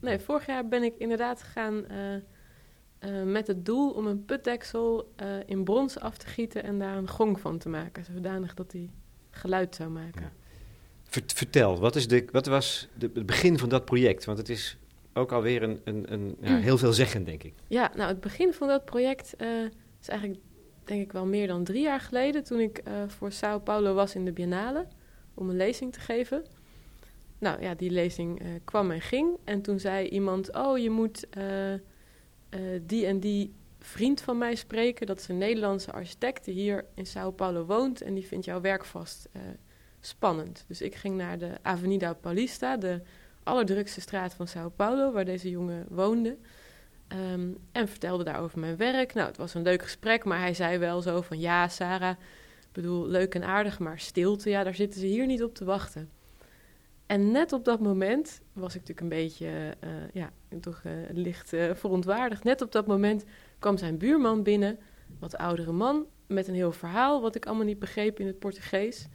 Nee, 0.00 0.18
vorig 0.18 0.46
jaar 0.46 0.68
ben 0.68 0.82
ik 0.82 0.94
inderdaad 0.98 1.42
gegaan 1.42 1.84
eh, 3.04 3.22
met 3.22 3.46
het 3.46 3.64
doel 3.64 3.90
om 3.90 4.06
een 4.06 4.24
putdeksel 4.24 5.12
eh, 5.16 5.26
in 5.46 5.64
brons 5.64 5.98
af 5.98 6.16
te 6.16 6.26
gieten 6.26 6.62
en 6.62 6.78
daar 6.78 6.96
een 6.96 7.08
gong 7.08 7.40
van 7.40 7.58
te 7.58 7.68
maken. 7.68 8.04
Zodanig 8.04 8.54
dat 8.54 8.72
hij 8.72 8.90
geluid 9.30 9.74
zou 9.74 9.90
maken. 9.90 10.22
Ja. 10.22 10.32
Vert- 11.02 11.32
vertel, 11.32 11.78
wat, 11.78 11.96
is 11.96 12.08
de, 12.08 12.24
wat 12.32 12.46
was 12.46 12.88
de, 12.98 13.10
het 13.14 13.26
begin 13.26 13.58
van 13.58 13.68
dat 13.68 13.84
project? 13.84 14.24
Want 14.24 14.38
het 14.38 14.48
is 14.48 14.78
ook 15.12 15.32
alweer 15.32 15.62
een, 15.62 15.80
een, 15.84 16.12
een 16.12 16.36
ja, 16.40 16.56
heel 16.56 16.78
veel 16.78 16.92
zeggen, 16.92 17.24
denk 17.24 17.42
ik. 17.42 17.54
Ja, 17.66 17.92
nou, 17.96 18.08
het 18.08 18.20
begin 18.20 18.52
van 18.52 18.68
dat 18.68 18.84
project 18.84 19.36
eh, 19.36 19.48
is 20.00 20.08
eigenlijk, 20.08 20.40
denk 20.84 21.02
ik, 21.02 21.12
wel 21.12 21.26
meer 21.26 21.46
dan 21.46 21.64
drie 21.64 21.82
jaar 21.82 22.00
geleden. 22.00 22.44
Toen 22.44 22.60
ik 22.60 22.82
voor 23.06 23.32
Sao 23.32 23.58
Paulo 23.58 23.94
was 23.94 24.14
in 24.14 24.24
de 24.24 24.32
Biennale 24.32 24.86
om 25.34 25.50
een 25.50 25.56
lezing 25.56 25.92
te 25.92 26.00
geven. 26.00 26.44
Nou 27.38 27.62
ja, 27.62 27.74
die 27.74 27.90
lezing 27.90 28.42
kwam 28.64 28.90
en 28.90 29.00
ging. 29.00 29.36
En 29.44 29.62
toen 29.62 29.80
zei 29.80 30.08
iemand: 30.08 30.54
Oh, 30.56 30.78
je 30.78 30.90
moet 30.90 31.26
eh, 32.54 32.60
die 32.82 33.06
en 33.06 33.20
die 33.20 33.54
vriend 33.78 34.20
van 34.20 34.38
mij 34.38 34.54
spreken. 34.54 35.06
Dat 35.06 35.18
is 35.18 35.28
een 35.28 35.38
Nederlandse 35.38 35.92
architect 35.92 36.44
die 36.44 36.54
hier 36.54 36.84
in 36.94 37.06
Sao 37.06 37.30
Paulo 37.30 37.64
woont. 37.64 38.02
En 38.02 38.14
die 38.14 38.26
vindt 38.26 38.44
jouw 38.44 38.60
werk 38.60 38.84
vast 38.84 39.28
eh, 39.32 39.42
spannend. 40.00 40.64
Dus 40.68 40.80
ik 40.80 40.94
ging 40.94 41.16
naar 41.16 41.38
de 41.38 41.50
Avenida 41.62 42.12
Paulista, 42.12 42.76
de 42.76 43.00
allerdrukste 43.42 44.00
straat 44.00 44.34
van 44.34 44.48
Sao 44.48 44.68
Paulo, 44.68 45.12
waar 45.12 45.24
deze 45.24 45.50
jongen 45.50 45.86
woonde. 45.88 46.36
Ehm, 47.08 47.48
en 47.72 47.88
vertelde 47.88 48.24
daar 48.24 48.40
over 48.40 48.58
mijn 48.58 48.76
werk. 48.76 49.14
Nou, 49.14 49.26
het 49.26 49.36
was 49.36 49.54
een 49.54 49.62
leuk 49.62 49.82
gesprek, 49.82 50.24
maar 50.24 50.38
hij 50.38 50.54
zei 50.54 50.78
wel 50.78 51.02
zo 51.02 51.20
van... 51.20 51.38
Ja, 51.38 51.68
Sarah, 51.68 52.16
ik 52.60 52.72
bedoel, 52.72 53.06
leuk 53.06 53.34
en 53.34 53.44
aardig, 53.44 53.78
maar 53.78 53.98
stilte, 53.98 54.50
ja, 54.50 54.64
daar 54.64 54.74
zitten 54.74 55.00
ze 55.00 55.06
hier 55.06 55.26
niet 55.26 55.42
op 55.42 55.54
te 55.54 55.64
wachten. 55.64 56.10
En 57.06 57.30
net 57.30 57.52
op 57.52 57.64
dat 57.64 57.80
moment 57.80 58.40
was 58.52 58.74
ik 58.74 58.80
natuurlijk 58.80 59.00
een 59.00 59.22
beetje, 59.22 59.74
eh, 59.80 59.90
ja, 60.12 60.32
toch 60.60 60.80
eh, 60.84 60.92
licht 61.12 61.52
eh, 61.52 61.74
verontwaardigd. 61.74 62.44
Net 62.44 62.62
op 62.62 62.72
dat 62.72 62.86
moment 62.86 63.24
kwam 63.58 63.78
zijn 63.78 63.98
buurman 63.98 64.42
binnen, 64.42 64.78
wat 65.18 65.36
oudere 65.36 65.72
man, 65.72 66.06
met 66.26 66.48
een 66.48 66.54
heel 66.54 66.72
verhaal... 66.72 67.20
wat 67.20 67.34
ik 67.34 67.46
allemaal 67.46 67.64
niet 67.64 67.78
begreep 67.78 68.20
in 68.20 68.26
het 68.26 68.38
Portugees... 68.38 69.08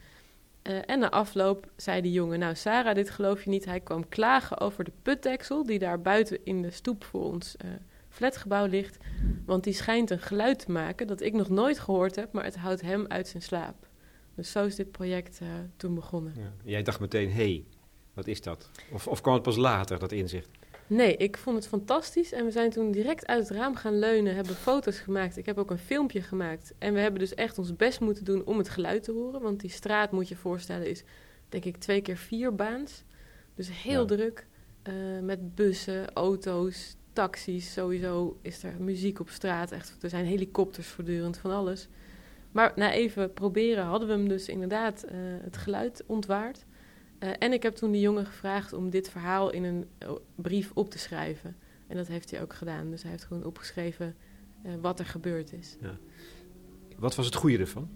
En 0.86 0.98
na 0.98 1.10
afloop 1.10 1.70
zei 1.76 2.00
die 2.00 2.12
jongen, 2.12 2.38
nou 2.38 2.54
Sarah, 2.54 2.94
dit 2.94 3.10
geloof 3.10 3.44
je 3.44 3.50
niet. 3.50 3.64
Hij 3.64 3.80
kwam 3.80 4.08
klagen 4.08 4.60
over 4.60 4.84
de 4.84 4.92
putdeksel 5.02 5.66
die 5.66 5.78
daar 5.78 6.00
buiten 6.00 6.44
in 6.44 6.62
de 6.62 6.70
stoep 6.70 7.04
voor 7.04 7.24
ons 7.24 7.56
flatgebouw 8.08 8.66
ligt. 8.66 8.96
Want 9.46 9.64
die 9.64 9.72
schijnt 9.72 10.10
een 10.10 10.18
geluid 10.18 10.58
te 10.58 10.70
maken 10.70 11.06
dat 11.06 11.20
ik 11.20 11.32
nog 11.32 11.48
nooit 11.48 11.78
gehoord 11.78 12.16
heb, 12.16 12.32
maar 12.32 12.44
het 12.44 12.56
houdt 12.56 12.80
hem 12.80 13.04
uit 13.08 13.28
zijn 13.28 13.42
slaap. 13.42 13.88
Dus 14.34 14.50
zo 14.50 14.64
is 14.64 14.74
dit 14.74 14.90
project 14.90 15.40
toen 15.76 15.94
begonnen. 15.94 16.32
Ja. 16.36 16.52
Jij 16.64 16.82
dacht 16.82 17.00
meteen, 17.00 17.32
hey, 17.32 17.64
wat 18.14 18.26
is 18.26 18.40
dat? 18.42 18.70
Of, 18.92 19.06
of 19.06 19.20
kwam 19.20 19.34
het 19.34 19.42
pas 19.42 19.56
later, 19.56 19.98
dat 19.98 20.12
inzicht? 20.12 20.48
Nee, 20.86 21.16
ik 21.16 21.36
vond 21.36 21.56
het 21.56 21.66
fantastisch 21.68 22.32
en 22.32 22.44
we 22.44 22.50
zijn 22.50 22.70
toen 22.70 22.90
direct 22.90 23.26
uit 23.26 23.48
het 23.48 23.56
raam 23.58 23.74
gaan 23.76 23.98
leunen, 23.98 24.34
hebben 24.34 24.54
foto's 24.54 24.98
gemaakt. 24.98 25.36
Ik 25.36 25.46
heb 25.46 25.58
ook 25.58 25.70
een 25.70 25.78
filmpje 25.78 26.22
gemaakt 26.22 26.72
en 26.78 26.94
we 26.94 27.00
hebben 27.00 27.20
dus 27.20 27.34
echt 27.34 27.58
ons 27.58 27.76
best 27.76 28.00
moeten 28.00 28.24
doen 28.24 28.44
om 28.44 28.58
het 28.58 28.68
geluid 28.68 29.02
te 29.02 29.12
horen. 29.12 29.40
Want 29.40 29.60
die 29.60 29.70
straat, 29.70 30.12
moet 30.12 30.28
je 30.28 30.36
voorstellen, 30.36 30.88
is 30.88 31.02
denk 31.48 31.64
ik 31.64 31.76
twee 31.76 32.00
keer 32.00 32.16
vier 32.16 32.54
baans. 32.54 33.04
Dus 33.54 33.82
heel 33.82 34.00
Ja. 34.00 34.06
druk 34.06 34.46
eh, 34.82 34.94
met 35.22 35.54
bussen, 35.54 36.12
auto's, 36.12 36.96
taxis. 37.12 37.72
Sowieso 37.72 38.38
is 38.42 38.62
er 38.62 38.74
muziek 38.78 39.20
op 39.20 39.28
straat. 39.28 39.72
Echt, 39.72 39.96
er 40.00 40.08
zijn 40.10 40.24
helikopters 40.24 40.86
voortdurend 40.86 41.38
van 41.38 41.50
alles. 41.50 41.88
Maar 42.52 42.72
na 42.76 42.92
even 42.92 43.32
proberen 43.32 43.84
hadden 43.84 44.08
we 44.08 44.14
hem 44.14 44.28
dus 44.28 44.48
inderdaad 44.48 45.04
uh, 45.04 45.10
het 45.42 45.56
geluid 45.56 46.02
ontwaard. 46.06 46.64
Uh, 47.20 47.30
en 47.38 47.52
ik 47.52 47.62
heb 47.62 47.74
toen 47.74 47.90
die 47.90 48.00
jongen 48.00 48.26
gevraagd 48.26 48.72
om 48.72 48.90
dit 48.90 49.10
verhaal 49.10 49.50
in 49.50 49.64
een 49.64 49.86
brief 50.34 50.70
op 50.74 50.90
te 50.90 50.98
schrijven. 50.98 51.56
En 51.86 51.96
dat 51.96 52.06
heeft 52.06 52.30
hij 52.30 52.42
ook 52.42 52.54
gedaan. 52.54 52.90
Dus 52.90 53.02
hij 53.02 53.10
heeft 53.10 53.24
gewoon 53.24 53.44
opgeschreven 53.44 54.16
wat 54.80 54.98
er 54.98 55.06
gebeurd 55.06 55.52
is. 55.52 55.76
Ja. 55.80 55.98
Wat 56.98 57.14
was 57.14 57.26
het 57.26 57.34
goede 57.34 57.58
ervan? 57.58 57.88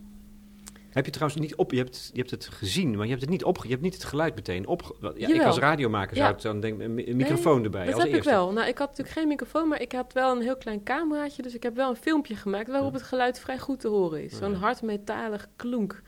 Heb 0.91 1.05
je 1.05 1.11
trouwens 1.11 1.41
niet 1.41 1.55
op, 1.55 1.71
je 1.71 1.77
hebt, 1.77 2.11
je 2.13 2.19
hebt 2.19 2.31
het 2.31 2.47
gezien, 2.47 2.91
maar 2.91 3.05
je 3.05 3.11
hebt 3.11 3.21
het 3.21 3.31
niet 3.31 3.45
op, 3.45 3.63
je 3.63 3.69
hebt 3.69 3.83
niet 3.83 3.95
het 3.95 4.05
geluid 4.05 4.35
meteen 4.35 4.67
op. 4.67 4.97
Ja, 5.17 5.29
ik 5.29 5.43
als 5.43 5.59
radiomaker 5.59 6.17
zou 6.17 6.35
ik 6.35 6.41
dan 6.41 6.61
denken, 6.61 7.09
een 7.09 7.17
microfoon 7.17 7.65
erbij. 7.65 7.85
Dat 7.85 7.95
als 7.95 8.03
heb 8.03 8.13
eerste. 8.13 8.31
ik 8.31 8.37
wel. 8.37 8.53
Nou, 8.53 8.69
ik 8.69 8.79
had 8.79 8.89
natuurlijk 8.89 9.17
geen 9.17 9.29
microfoon, 9.29 9.69
maar 9.69 9.81
ik 9.81 9.93
had 9.93 10.13
wel 10.13 10.37
een 10.37 10.43
heel 10.43 10.57
klein 10.57 10.83
cameraatje, 10.83 11.43
dus 11.43 11.55
ik 11.55 11.63
heb 11.63 11.77
wel 11.77 11.91
een 11.91 11.97
filmpje 11.97 12.37
gemaakt 12.37 12.71
waarop 12.71 12.93
het 12.93 13.03
geluid 13.03 13.39
vrij 13.39 13.59
goed 13.59 13.81
te 13.81 13.89
horen 13.89 14.25
is. 14.25 14.37
Zo'n 14.37 14.55
hardmetalig 14.55 15.49
klonk. 15.57 16.03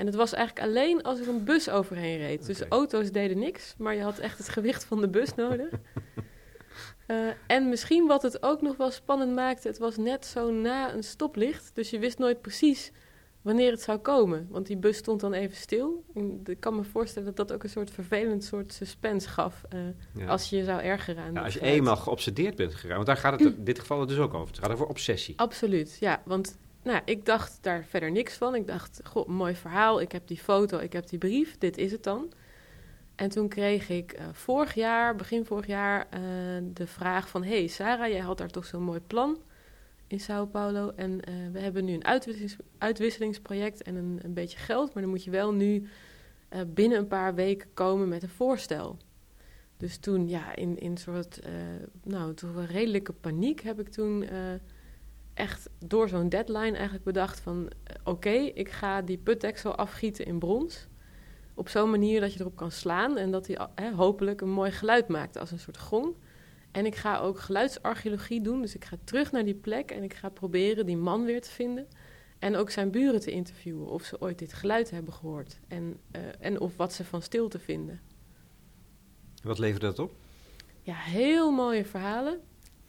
En 0.00 0.06
het 0.06 0.14
was 0.14 0.32
eigenlijk 0.32 0.66
alleen 0.66 1.02
als 1.02 1.20
er 1.20 1.28
een 1.28 1.44
bus 1.44 1.70
overheen 1.70 2.18
reed. 2.18 2.46
Dus 2.46 2.62
auto's 2.68 3.10
deden 3.10 3.38
niks, 3.38 3.74
maar 3.78 3.94
je 3.94 4.02
had 4.02 4.18
echt 4.18 4.38
het 4.38 4.48
gewicht 4.48 4.84
van 4.84 5.00
de 5.00 5.08
bus 5.08 5.34
nodig. 5.34 5.70
Uh, 7.06 7.28
en 7.56 7.68
misschien 7.68 8.06
wat 8.06 8.22
het 8.22 8.42
ook 8.42 8.62
nog 8.62 8.76
wel 8.76 8.90
spannend 8.90 9.34
maakte, 9.34 9.68
het 9.68 9.78
was 9.78 9.96
net 9.96 10.26
zo 10.26 10.50
na 10.50 10.94
een 10.94 11.02
stoplicht. 11.02 11.70
Dus 11.74 11.90
je 11.90 11.98
wist 11.98 12.18
nooit 12.18 12.40
precies 12.40 12.92
wanneer 13.42 13.70
het 13.70 13.82
zou 13.82 13.98
komen. 13.98 14.46
Want 14.50 14.66
die 14.66 14.76
bus 14.76 14.96
stond 14.96 15.20
dan 15.20 15.32
even 15.32 15.56
stil. 15.56 16.04
En 16.14 16.40
ik 16.44 16.60
kan 16.60 16.76
me 16.76 16.84
voorstellen 16.84 17.34
dat 17.34 17.48
dat 17.48 17.56
ook 17.56 17.62
een 17.62 17.70
soort 17.70 17.90
vervelend 17.90 18.44
soort 18.44 18.72
suspense 18.72 19.28
gaf. 19.28 19.62
Uh, 20.16 20.28
Als 20.28 20.50
je 20.50 20.56
je 20.56 20.64
zou 20.64 20.80
ergeren 20.80 21.22
aan. 21.22 21.32
Ja, 21.32 21.42
als 21.42 21.54
je 21.54 21.60
eenmaal 21.60 21.96
geobsedeerd 21.96 22.56
bent 22.56 22.74
geraakt. 22.74 22.94
Want 22.94 23.06
daar 23.06 23.16
gaat 23.16 23.40
het 23.40 23.54
in 23.54 23.64
dit 23.64 23.78
geval 23.78 24.06
dus 24.06 24.18
ook 24.18 24.34
over. 24.34 24.48
Het 24.48 24.58
gaat 24.58 24.72
over 24.72 24.86
obsessie. 24.86 25.34
Absoluut, 25.36 25.96
ja. 26.00 26.22
Want 26.24 26.58
nou, 26.82 27.00
ik 27.04 27.24
dacht 27.24 27.58
daar 27.60 27.84
verder 27.84 28.10
niks 28.10 28.36
van. 28.36 28.54
Ik 28.54 28.66
dacht, 28.66 29.00
goh, 29.04 29.28
mooi 29.28 29.54
verhaal. 29.54 30.00
Ik 30.00 30.12
heb 30.12 30.26
die 30.26 30.38
foto, 30.38 30.78
ik 30.78 30.92
heb 30.92 31.08
die 31.08 31.18
brief. 31.18 31.58
Dit 31.58 31.78
is 31.78 31.92
het 31.92 32.02
dan. 32.02 32.32
En 33.14 33.28
toen 33.28 33.48
kreeg 33.48 33.88
ik 33.88 34.18
uh, 34.18 34.24
vorig 34.32 34.74
jaar, 34.74 35.16
begin 35.16 35.44
vorig 35.44 35.66
jaar, 35.66 36.06
uh, 36.14 36.20
de 36.72 36.86
vraag 36.86 37.28
van... 37.28 37.42
hey 37.42 37.66
Sarah, 37.66 38.08
jij 38.08 38.18
had 38.18 38.38
daar 38.38 38.50
toch 38.50 38.64
zo'n 38.64 38.82
mooi 38.82 39.00
plan 39.00 39.38
in 40.06 40.20
Sao 40.20 40.46
Paulo. 40.46 40.92
En 40.96 41.10
uh, 41.10 41.52
we 41.52 41.58
hebben 41.58 41.84
nu 41.84 41.94
een 41.94 42.04
uitwisselings 42.04 42.56
uitwisselingsproject 42.78 43.82
en 43.82 43.94
een, 43.94 44.18
een, 44.22 44.34
beetje 44.34 44.58
geld. 44.58 44.94
Maar 44.94 45.02
dan 45.02 45.12
moet 45.12 45.24
je 45.24 45.30
wel 45.30 45.52
nu 45.52 45.88
binnen 46.66 46.98
een 46.98 47.06
paar 47.06 47.34
weken 47.34 47.68
komen 47.74 48.08
met 48.08 48.22
een 48.22 48.28
voorstel. 48.28 48.96
Dus 49.76 49.98
toen, 49.98 50.28
ja, 50.28 50.56
in, 50.56 50.78
in 50.78 50.96
soort, 50.96 51.40
nou, 52.02 52.34
toch 52.34 52.52
wel 52.52 52.64
redelijke 52.64 53.12
paniek 53.12 53.60
heb 53.60 53.80
ik 53.80 53.88
toen 53.88 54.24
echt 55.40 55.68
door 55.78 56.08
zo'n 56.08 56.28
deadline 56.28 56.72
eigenlijk 56.72 57.04
bedacht 57.04 57.40
van... 57.40 57.70
oké, 58.04 58.30
ik 58.30 58.70
ga 58.70 59.02
die 59.02 59.18
putdeksel 59.18 59.74
afgieten 59.74 60.24
in 60.24 60.38
brons 60.38 60.88
op 61.60 61.68
zo'n 61.68 61.90
manier 61.90 62.20
dat 62.20 62.32
je 62.32 62.40
erop 62.40 62.56
kan 62.56 62.70
slaan 62.70 63.16
en 63.16 63.30
dat 63.30 63.46
hij 63.46 63.92
hopelijk 63.94 64.40
een 64.40 64.50
mooi 64.50 64.70
geluid 64.70 65.08
maakt 65.08 65.38
als 65.38 65.50
een 65.50 65.58
soort 65.58 65.78
gong. 65.78 66.14
En 66.70 66.86
ik 66.86 66.94
ga 66.94 67.18
ook 67.18 67.38
geluidsarcheologie 67.38 68.40
doen, 68.40 68.60
dus 68.60 68.74
ik 68.74 68.84
ga 68.84 68.96
terug 69.04 69.32
naar 69.32 69.44
die 69.44 69.54
plek 69.54 69.90
en 69.90 70.02
ik 70.02 70.14
ga 70.14 70.28
proberen 70.28 70.86
die 70.86 70.96
man 70.96 71.24
weer 71.24 71.40
te 71.40 71.50
vinden. 71.50 71.86
En 72.38 72.56
ook 72.56 72.70
zijn 72.70 72.90
buren 72.90 73.20
te 73.20 73.30
interviewen 73.30 73.86
of 73.86 74.02
ze 74.02 74.20
ooit 74.20 74.38
dit 74.38 74.52
geluid 74.52 74.90
hebben 74.90 75.12
gehoord 75.12 75.60
en, 75.68 75.96
uh, 76.16 76.22
en 76.40 76.60
of 76.60 76.76
wat 76.76 76.92
ze 76.92 77.04
van 77.04 77.22
stilte 77.22 77.58
vinden. 77.58 78.00
Wat 79.42 79.58
levert 79.58 79.82
dat 79.82 79.98
op? 79.98 80.12
Ja, 80.82 80.94
heel 80.94 81.50
mooie 81.50 81.84
verhalen. 81.84 82.40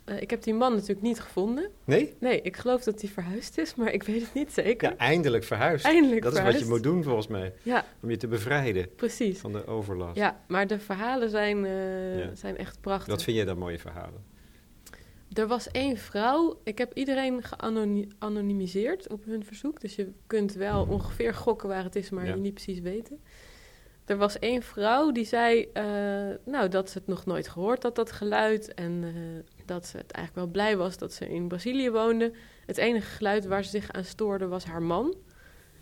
Uh, 0.05 0.21
ik 0.21 0.29
heb 0.29 0.43
die 0.43 0.53
man 0.53 0.73
natuurlijk 0.73 1.01
niet 1.01 1.19
gevonden. 1.19 1.69
Nee? 1.83 2.13
Nee, 2.19 2.41
ik 2.41 2.57
geloof 2.57 2.83
dat 2.83 3.01
hij 3.01 3.09
verhuisd 3.09 3.57
is, 3.57 3.75
maar 3.75 3.93
ik 3.93 4.03
weet 4.03 4.21
het 4.21 4.33
niet 4.33 4.53
zeker. 4.53 4.89
Ja, 4.89 4.97
eindelijk 4.97 5.43
verhuisd. 5.43 5.85
Eindelijk 5.85 6.21
dat 6.21 6.33
verhuisd. 6.33 6.55
is 6.55 6.61
wat 6.61 6.69
je 6.69 6.75
moet 6.75 6.93
doen 6.93 7.03
volgens 7.03 7.27
mij. 7.27 7.53
Ja. 7.63 7.85
Om 8.01 8.09
je 8.09 8.17
te 8.17 8.27
bevrijden 8.27 8.95
Precies. 8.95 9.39
van 9.39 9.51
de 9.51 9.67
overlast. 9.67 10.15
Ja, 10.15 10.39
maar 10.47 10.67
de 10.67 10.79
verhalen 10.79 11.29
zijn, 11.29 11.63
uh, 11.63 12.19
ja. 12.19 12.35
zijn 12.35 12.57
echt 12.57 12.81
prachtig. 12.81 13.07
Wat 13.07 13.23
vind 13.23 13.35
jij 13.35 13.45
dan 13.45 13.57
mooie 13.57 13.79
verhalen? 13.79 14.29
Er 15.33 15.47
was 15.47 15.71
één 15.71 15.97
vrouw, 15.97 16.59
ik 16.63 16.77
heb 16.77 16.93
iedereen 16.93 17.43
geanonimiseerd 17.43 19.09
op 19.09 19.25
hun 19.25 19.45
verzoek. 19.45 19.81
Dus 19.81 19.95
je 19.95 20.11
kunt 20.27 20.53
wel 20.53 20.85
ongeveer 20.89 21.33
gokken 21.33 21.69
waar 21.69 21.83
het 21.83 21.95
is, 21.95 22.09
maar 22.09 22.25
ja. 22.25 22.33
je 22.33 22.39
niet 22.39 22.53
precies 22.53 22.79
weten. 22.79 23.19
Er 24.05 24.17
was 24.17 24.39
één 24.39 24.61
vrouw 24.61 25.11
die 25.11 25.25
zei 25.25 25.69
uh, 25.73 25.83
nou, 26.45 26.69
dat 26.69 26.89
ze 26.89 26.97
het 26.97 27.07
nog 27.07 27.25
nooit 27.25 27.47
gehoord 27.47 27.83
had, 27.83 27.95
dat 27.95 28.11
geluid. 28.11 28.73
En 28.73 28.91
uh, 29.03 29.11
dat 29.65 29.85
ze 29.85 29.97
het 29.97 30.11
eigenlijk 30.11 30.45
wel 30.45 30.63
blij 30.63 30.77
was 30.77 30.97
dat 30.97 31.13
ze 31.13 31.29
in 31.29 31.47
Brazilië 31.47 31.91
woonde. 31.91 32.31
Het 32.65 32.77
enige 32.77 33.09
geluid 33.09 33.45
waar 33.45 33.63
ze 33.63 33.69
zich 33.69 33.91
aan 33.91 34.03
stoorde 34.03 34.47
was 34.47 34.65
haar 34.65 34.81
man. 34.81 35.15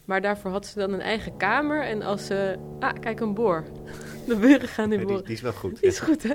Maar 0.05 0.21
daarvoor 0.21 0.51
had 0.51 0.65
ze 0.65 0.79
dan 0.79 0.93
een 0.93 1.01
eigen 1.01 1.37
kamer. 1.37 1.83
En 1.83 2.01
als 2.01 2.25
ze... 2.25 2.57
Ah, 2.79 2.93
kijk, 2.99 3.19
een 3.19 3.33
boor. 3.33 3.63
De 4.27 4.35
buren 4.35 4.67
gaan 4.67 4.91
in 4.91 4.99
boren. 4.99 5.15
Die, 5.15 5.25
die, 5.25 5.35
is 5.35 5.41
wel 5.41 5.51
goed. 5.51 5.79
Die 5.79 5.89
is 5.89 5.99
goed, 5.99 6.23
hè? 6.23 6.33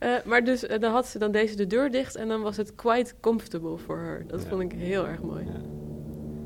Uh, 0.00 0.24
maar 0.24 0.44
dus 0.44 0.64
uh, 0.64 0.78
dan 0.78 0.92
had 0.92 1.06
ze 1.06 1.18
dan 1.18 1.32
deze 1.32 1.56
de 1.56 1.66
deur 1.66 1.90
dicht 1.90 2.16
en 2.16 2.28
dan 2.28 2.42
was 2.42 2.56
het 2.56 2.74
quite 2.74 3.12
comfortable 3.20 3.76
voor 3.76 3.98
haar. 3.98 4.24
Dat 4.26 4.42
ja. 4.42 4.48
vond 4.48 4.62
ik 4.62 4.72
heel 4.72 5.06
erg 5.06 5.22
mooi. 5.22 5.44
Ja. 5.44 5.60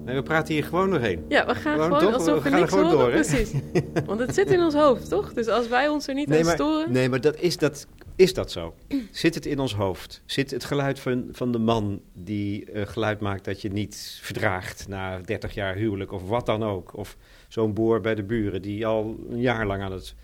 Nee, 0.05 0.17
we 0.17 0.23
praten 0.23 0.55
hier 0.55 0.65
gewoon 0.65 0.91
doorheen. 0.91 1.25
Ja, 1.29 1.47
we 1.47 1.55
gaan 1.55 1.73
gewoon, 1.73 1.99
gewoon 1.99 2.15
alsof 2.15 2.43
we, 2.43 2.51
we 2.51 2.57
niks 2.57 2.73
horen. 2.73 2.91
Door, 2.91 3.11
Precies. 3.11 3.53
Want 4.07 4.21
het 4.21 4.35
zit 4.35 4.51
in 4.51 4.61
ons 4.61 4.75
hoofd, 4.75 5.09
toch? 5.09 5.33
Dus 5.33 5.49
als 5.49 5.69
wij 5.69 5.89
ons 5.89 6.09
er 6.09 6.15
niet 6.15 6.29
nee, 6.29 6.39
aan 6.39 6.45
maar, 6.45 6.55
storen... 6.55 6.93
Nee, 6.93 7.09
maar 7.09 7.21
dat 7.21 7.37
is, 7.37 7.57
dat, 7.57 7.87
is 8.19 8.35
dat 8.35 8.51
zo? 8.51 8.75
Zit 9.11 9.35
het 9.35 9.47
in 9.47 9.59
ons 9.59 9.75
hoofd? 9.75 10.23
Zit 10.27 10.51
het 10.51 10.65
geluid 10.65 11.01
van, 11.01 11.29
van 11.33 11.53
de 11.53 11.59
man 11.59 12.01
die 12.13 12.73
uh, 12.73 12.87
geluid 12.87 13.21
maakt 13.21 13.45
dat 13.45 13.61
je 13.61 13.69
niet 13.69 14.19
verdraagt... 14.23 14.89
na 14.89 15.19
30 15.19 15.55
jaar 15.55 15.75
huwelijk 15.75 16.13
of 16.13 16.23
wat 16.29 16.47
dan 16.47 16.63
ook? 16.63 16.97
Of 16.97 17.17
zo'n 17.49 17.75
boer 17.75 18.01
bij 18.01 18.15
de 18.15 18.23
buren 18.23 18.63
die 18.63 18.87
al 18.87 19.19
een 19.31 19.41
jaar 19.41 19.67
lang 19.67 19.83
aan 19.83 19.93
het, 19.93 20.15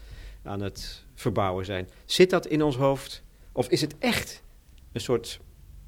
aan 0.43 0.61
het 0.61 1.05
verbouwen 1.15 1.65
zijn. 1.65 1.89
Zit 2.05 2.31
dat 2.31 2.47
in 2.47 2.63
ons 2.63 2.77
hoofd? 2.77 3.23
Of 3.53 3.69
is 3.69 3.81
het 3.81 3.99
echt 3.99 4.43
een 4.93 5.01
soort 5.01 5.41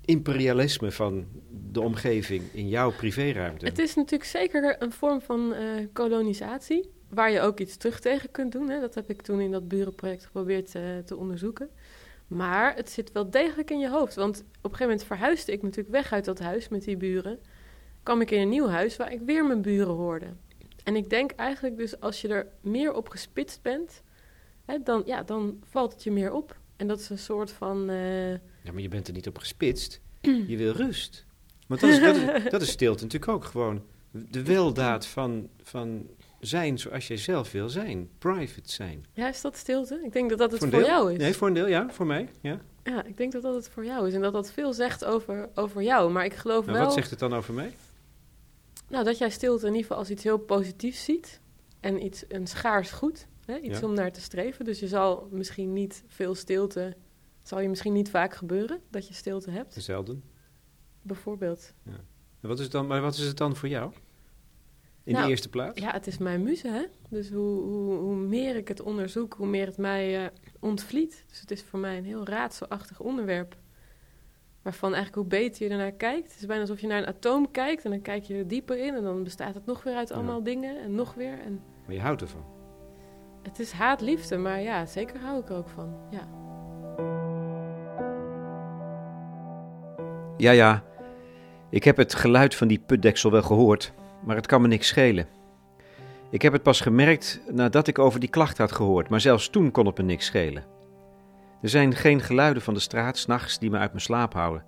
imperialisme 0.04 0.90
van 0.90 1.26
de 1.72 1.80
omgeving 1.80 2.42
in 2.52 2.68
jouw 2.68 2.92
privéruimte? 2.92 3.64
Het 3.64 3.78
is 3.78 3.94
natuurlijk 3.94 4.30
zeker 4.30 4.82
een 4.82 4.92
vorm 4.92 5.20
van 5.20 5.52
uh, 5.52 5.86
kolonisatie, 5.92 6.90
waar 7.08 7.30
je 7.30 7.40
ook 7.40 7.60
iets 7.60 7.76
terug 7.76 8.00
tegen 8.00 8.30
kunt 8.30 8.52
doen. 8.52 8.68
Hè. 8.68 8.80
Dat 8.80 8.94
heb 8.94 9.10
ik 9.10 9.22
toen 9.22 9.40
in 9.40 9.50
dat 9.50 9.68
burenproject 9.68 10.24
geprobeerd 10.24 10.74
uh, 10.74 10.82
te 11.04 11.16
onderzoeken. 11.16 11.70
Maar 12.26 12.74
het 12.74 12.90
zit 12.90 13.12
wel 13.12 13.30
degelijk 13.30 13.70
in 13.70 13.78
je 13.78 13.90
hoofd. 13.90 14.14
Want 14.14 14.38
op 14.38 14.44
een 14.46 14.60
gegeven 14.62 14.86
moment 14.86 15.04
verhuisde 15.04 15.52
ik 15.52 15.62
natuurlijk 15.62 15.94
weg 15.94 16.12
uit 16.12 16.24
dat 16.24 16.38
huis 16.38 16.68
met 16.68 16.84
die 16.84 16.96
buren. 16.96 17.38
Kwam 18.02 18.20
ik 18.20 18.30
in 18.30 18.40
een 18.40 18.48
nieuw 18.48 18.68
huis 18.68 18.96
waar 18.96 19.12
ik 19.12 19.20
weer 19.20 19.46
mijn 19.46 19.62
buren 19.62 19.94
hoorde. 19.94 20.26
En 20.84 20.96
ik 20.96 21.10
denk 21.10 21.30
eigenlijk 21.30 21.76
dus 21.76 22.00
als 22.00 22.20
je 22.20 22.28
er 22.28 22.46
meer 22.60 22.92
op 22.92 23.08
gespitst 23.08 23.62
bent, 23.62 24.02
hè, 24.64 24.78
dan, 24.82 25.02
ja, 25.06 25.22
dan 25.22 25.58
valt 25.64 25.92
het 25.92 26.02
je 26.02 26.10
meer 26.10 26.32
op. 26.32 26.58
En 26.76 26.86
dat 26.86 27.00
is 27.00 27.08
een 27.08 27.18
soort 27.18 27.50
van... 27.50 27.90
Uh, 27.90 28.30
ja, 28.32 28.72
maar 28.72 28.80
je 28.80 28.88
bent 28.88 29.06
er 29.06 29.14
niet 29.14 29.26
op 29.26 29.38
gespitst. 29.38 30.00
Je 30.46 30.56
wil 30.56 30.72
rust. 30.72 31.26
Want 31.66 31.80
dat 31.80 31.90
is, 31.90 32.00
dat 32.00 32.16
is, 32.16 32.42
dat 32.50 32.62
is 32.62 32.70
stilte 32.70 33.02
natuurlijk 33.02 33.32
ook 33.32 33.44
gewoon. 33.44 33.82
De 34.10 34.42
weldaad 34.42 35.06
van, 35.06 35.48
van 35.62 36.08
zijn 36.46 36.78
zoals 36.78 37.06
jij 37.06 37.16
zelf 37.16 37.52
wil 37.52 37.68
zijn. 37.68 38.10
Private 38.18 38.72
zijn. 38.72 39.04
Ja, 39.12 39.28
is 39.28 39.40
dat 39.40 39.56
stilte? 39.56 40.00
Ik 40.04 40.12
denk 40.12 40.30
dat 40.30 40.38
dat 40.38 40.50
het 40.50 40.60
voor, 40.60 40.70
voor 40.70 40.82
jou 40.82 41.12
is. 41.12 41.18
Nee, 41.18 41.34
voor 41.34 41.48
een 41.48 41.54
deel, 41.54 41.66
ja. 41.66 41.90
Voor 41.90 42.06
mij, 42.06 42.28
ja. 42.40 42.60
Ja, 42.84 43.04
ik 43.04 43.16
denk 43.16 43.32
dat 43.32 43.42
dat 43.42 43.54
het 43.54 43.68
voor 43.68 43.84
jou 43.84 44.08
is. 44.08 44.14
En 44.14 44.20
dat 44.20 44.32
dat 44.32 44.52
veel 44.52 44.72
zegt 44.72 45.04
over, 45.04 45.48
over 45.54 45.82
jou. 45.82 46.10
Maar 46.10 46.24
ik 46.24 46.34
geloof 46.34 46.64
nou, 46.64 46.76
wel... 46.76 46.86
Wat 46.86 46.94
zegt 46.94 47.10
het 47.10 47.18
dan 47.18 47.34
over 47.34 47.54
mij? 47.54 47.74
Nou, 48.88 49.04
dat 49.04 49.18
jij 49.18 49.30
stilte 49.30 49.66
in 49.66 49.72
ieder 49.72 49.82
geval 49.82 49.98
als 49.98 50.10
iets 50.10 50.22
heel 50.22 50.38
positiefs 50.38 51.04
ziet. 51.04 51.40
En 51.80 52.04
iets, 52.04 52.24
een 52.28 52.46
schaars 52.46 52.90
goed. 52.90 53.26
Hè? 53.44 53.58
Iets 53.58 53.78
ja. 53.78 53.86
om 53.86 53.94
naar 53.94 54.12
te 54.12 54.20
streven. 54.20 54.64
Dus 54.64 54.80
je 54.80 54.88
zal 54.88 55.28
misschien 55.30 55.72
niet 55.72 56.02
veel 56.06 56.34
stilte... 56.34 56.96
Zal 57.42 57.60
je 57.60 57.68
misschien 57.68 57.92
niet 57.92 58.10
vaak 58.10 58.34
gebeuren 58.34 58.80
dat 58.90 59.08
je 59.08 59.14
stilte 59.14 59.50
hebt. 59.50 59.74
Zelden. 59.78 60.22
Bijvoorbeeld. 61.02 61.72
Ja. 61.82 62.00
En 62.40 62.48
wat 62.48 62.58
is 62.58 62.64
het 62.64 62.72
dan, 62.72 62.86
maar 62.86 63.00
wat 63.00 63.14
is 63.14 63.26
het 63.26 63.36
dan 63.36 63.56
voor 63.56 63.68
jou? 63.68 63.92
In 65.06 65.12
nou, 65.12 65.24
de 65.24 65.30
eerste 65.30 65.48
plaats? 65.48 65.80
Ja, 65.80 65.90
het 65.92 66.06
is 66.06 66.18
mijn 66.18 66.42
muze, 66.42 66.68
hè. 66.68 66.82
Dus 67.08 67.30
hoe, 67.30 67.62
hoe, 67.62 67.96
hoe 67.96 68.14
meer 68.16 68.56
ik 68.56 68.68
het 68.68 68.80
onderzoek, 68.80 69.34
hoe 69.34 69.46
meer 69.46 69.66
het 69.66 69.76
mij 69.76 70.22
uh, 70.22 70.28
ontvliet. 70.60 71.24
Dus 71.28 71.40
het 71.40 71.50
is 71.50 71.62
voor 71.62 71.78
mij 71.78 71.98
een 71.98 72.04
heel 72.04 72.26
raadselachtig 72.26 73.00
onderwerp. 73.00 73.56
Waarvan 74.62 74.94
eigenlijk 74.94 75.22
hoe 75.22 75.40
beter 75.40 75.66
je 75.66 75.72
ernaar 75.72 75.92
kijkt. 75.92 76.32
Het 76.32 76.40
is 76.40 76.46
bijna 76.46 76.62
alsof 76.62 76.80
je 76.80 76.86
naar 76.86 76.98
een 76.98 77.06
atoom 77.06 77.50
kijkt 77.50 77.84
en 77.84 77.90
dan 77.90 78.02
kijk 78.02 78.24
je 78.24 78.34
er 78.34 78.48
dieper 78.48 78.78
in. 78.78 78.94
En 78.94 79.02
dan 79.02 79.22
bestaat 79.22 79.54
het 79.54 79.66
nog 79.66 79.82
weer 79.82 79.94
uit 79.94 80.12
allemaal 80.12 80.38
ja. 80.38 80.44
dingen 80.44 80.82
en 80.82 80.94
nog 80.94 81.14
weer. 81.14 81.38
En... 81.40 81.60
Maar 81.84 81.94
je 81.94 82.00
houdt 82.00 82.20
ervan? 82.20 82.44
Het 83.42 83.58
is 83.58 83.72
haat-liefde, 83.72 84.36
maar 84.36 84.60
ja, 84.60 84.86
zeker 84.86 85.20
hou 85.20 85.40
ik 85.40 85.48
er 85.48 85.56
ook 85.56 85.68
van, 85.68 85.96
ja. 86.10 86.28
Ja, 90.36 90.50
ja, 90.50 90.84
ik 91.70 91.84
heb 91.84 91.96
het 91.96 92.14
geluid 92.14 92.54
van 92.54 92.68
die 92.68 92.78
putdeksel 92.78 93.30
wel 93.30 93.42
gehoord, 93.42 93.92
maar 94.26 94.36
het 94.36 94.46
kan 94.46 94.62
me 94.62 94.68
niks 94.68 94.88
schelen. 94.88 95.26
Ik 96.30 96.42
heb 96.42 96.52
het 96.52 96.62
pas 96.62 96.80
gemerkt 96.80 97.40
nadat 97.50 97.86
ik 97.86 97.98
over 97.98 98.20
die 98.20 98.28
klacht 98.28 98.58
had 98.58 98.72
gehoord, 98.72 99.08
maar 99.08 99.20
zelfs 99.20 99.48
toen 99.48 99.70
kon 99.70 99.86
het 99.86 99.98
me 99.98 100.04
niks 100.04 100.26
schelen. 100.26 100.64
Er 101.62 101.68
zijn 101.68 101.94
geen 101.94 102.20
geluiden 102.20 102.62
van 102.62 102.74
de 102.74 102.80
straat 102.80 103.18
s'nachts 103.18 103.58
die 103.58 103.70
me 103.70 103.78
uit 103.78 103.90
mijn 103.90 104.02
slaap 104.02 104.32
houden. 104.32 104.64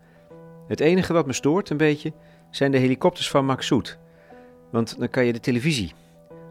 Het 0.68 0.80
enige 0.80 1.12
wat 1.12 1.26
me 1.26 1.32
stoort 1.32 1.70
een 1.70 1.76
beetje 1.76 2.12
zijn 2.50 2.70
de 2.70 2.78
helikopters 2.78 3.30
van 3.30 3.44
Maxoet. 3.44 3.98
Want 4.70 4.98
dan 4.98 5.08
kan 5.08 5.24
je 5.24 5.32
de 5.32 5.40
televisie 5.40 5.92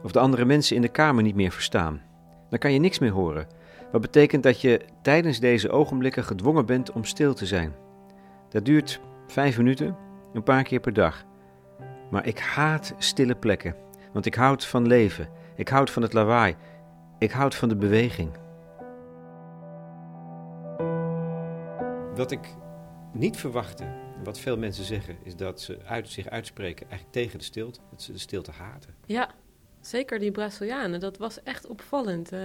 of 0.04 0.12
de 0.12 0.20
andere 0.20 0.46
mensen 0.46 0.76
in 0.76 0.82
de 0.82 0.88
kamer 0.88 1.24
niet 1.24 1.36
meer 1.36 1.52
verstaan. 1.52 2.02
Dan 2.50 2.60
kan 2.60 2.74
je 2.74 2.80
niks 2.80 3.00
meer 3.00 3.12
horen. 3.12 3.48
Wat 3.92 4.02
betekent 4.02 4.44
dat 4.44 4.62
je 4.62 4.82
tijdens 5.02 5.40
deze 5.40 5.70
ogenblikken 5.70 6.24
gedwongen 6.24 6.66
bent 6.66 6.92
om 6.92 7.04
stil 7.04 7.34
te 7.34 7.46
zijn. 7.46 7.74
Dat 8.50 8.66
duurt 8.66 9.00
vijf 9.28 9.58
minuten, 9.58 9.96
een 10.34 10.44
paar 10.44 10.64
keer 10.64 10.80
per 10.80 10.94
dag. 10.94 11.27
Maar 12.10 12.28
ik 12.28 12.40
haat 12.40 12.94
stille 12.98 13.36
plekken, 13.36 13.76
want 14.14 14.26
ik 14.26 14.36
houd 14.36 14.66
van 14.66 14.88
leven. 14.88 15.30
Ik 15.56 15.68
houd 15.68 15.90
van 15.90 16.02
het 16.02 16.14
lawaai. 16.14 16.56
Ik 17.20 17.32
houd 17.32 17.56
van 17.56 17.70
de 17.70 17.76
beweging. 17.76 18.32
Wat 22.16 22.32
ik 22.32 22.56
niet 23.14 23.38
verwachtte, 23.38 23.86
wat 24.24 24.40
veel 24.40 24.58
mensen 24.58 24.84
zeggen, 24.84 25.18
is 25.24 25.36
dat 25.36 25.62
ze 25.62 25.80
uit, 25.86 26.10
zich 26.10 26.30
uitspreken 26.30 26.90
eigenlijk 26.90 27.14
tegen 27.14 27.38
de 27.38 27.44
stilte. 27.44 27.80
Dat 27.92 28.02
ze 28.02 28.12
de 28.12 28.18
stilte 28.18 28.52
haten. 28.52 28.96
Ja, 29.06 29.32
zeker 29.82 30.20
die 30.20 30.32
Brazilianen. 30.32 31.00
Dat 31.00 31.18
was 31.18 31.44
echt 31.44 31.68
opvallend. 31.68 32.34
Uh, 32.34 32.40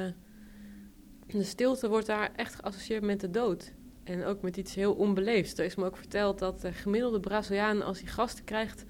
de 1.27 1.43
stilte 1.43 1.89
wordt 1.89 2.07
daar 2.07 2.31
echt 2.37 2.55
geassocieerd 2.55 3.03
met 3.03 3.21
de 3.21 3.31
dood. 3.31 3.73
En 4.05 4.25
ook 4.25 4.43
met 4.43 4.57
iets 4.57 4.75
heel 4.75 4.95
onbeleefds. 4.95 5.59
Er 5.59 5.65
is 5.65 5.75
me 5.75 5.85
ook 5.85 5.97
verteld 5.97 6.39
dat 6.39 6.61
de 6.61 6.73
gemiddelde 6.73 7.21
Braziliaan, 7.21 7.83
als 7.83 8.01
hij 8.01 8.11
gasten 8.11 8.45
krijgt, 8.45 8.85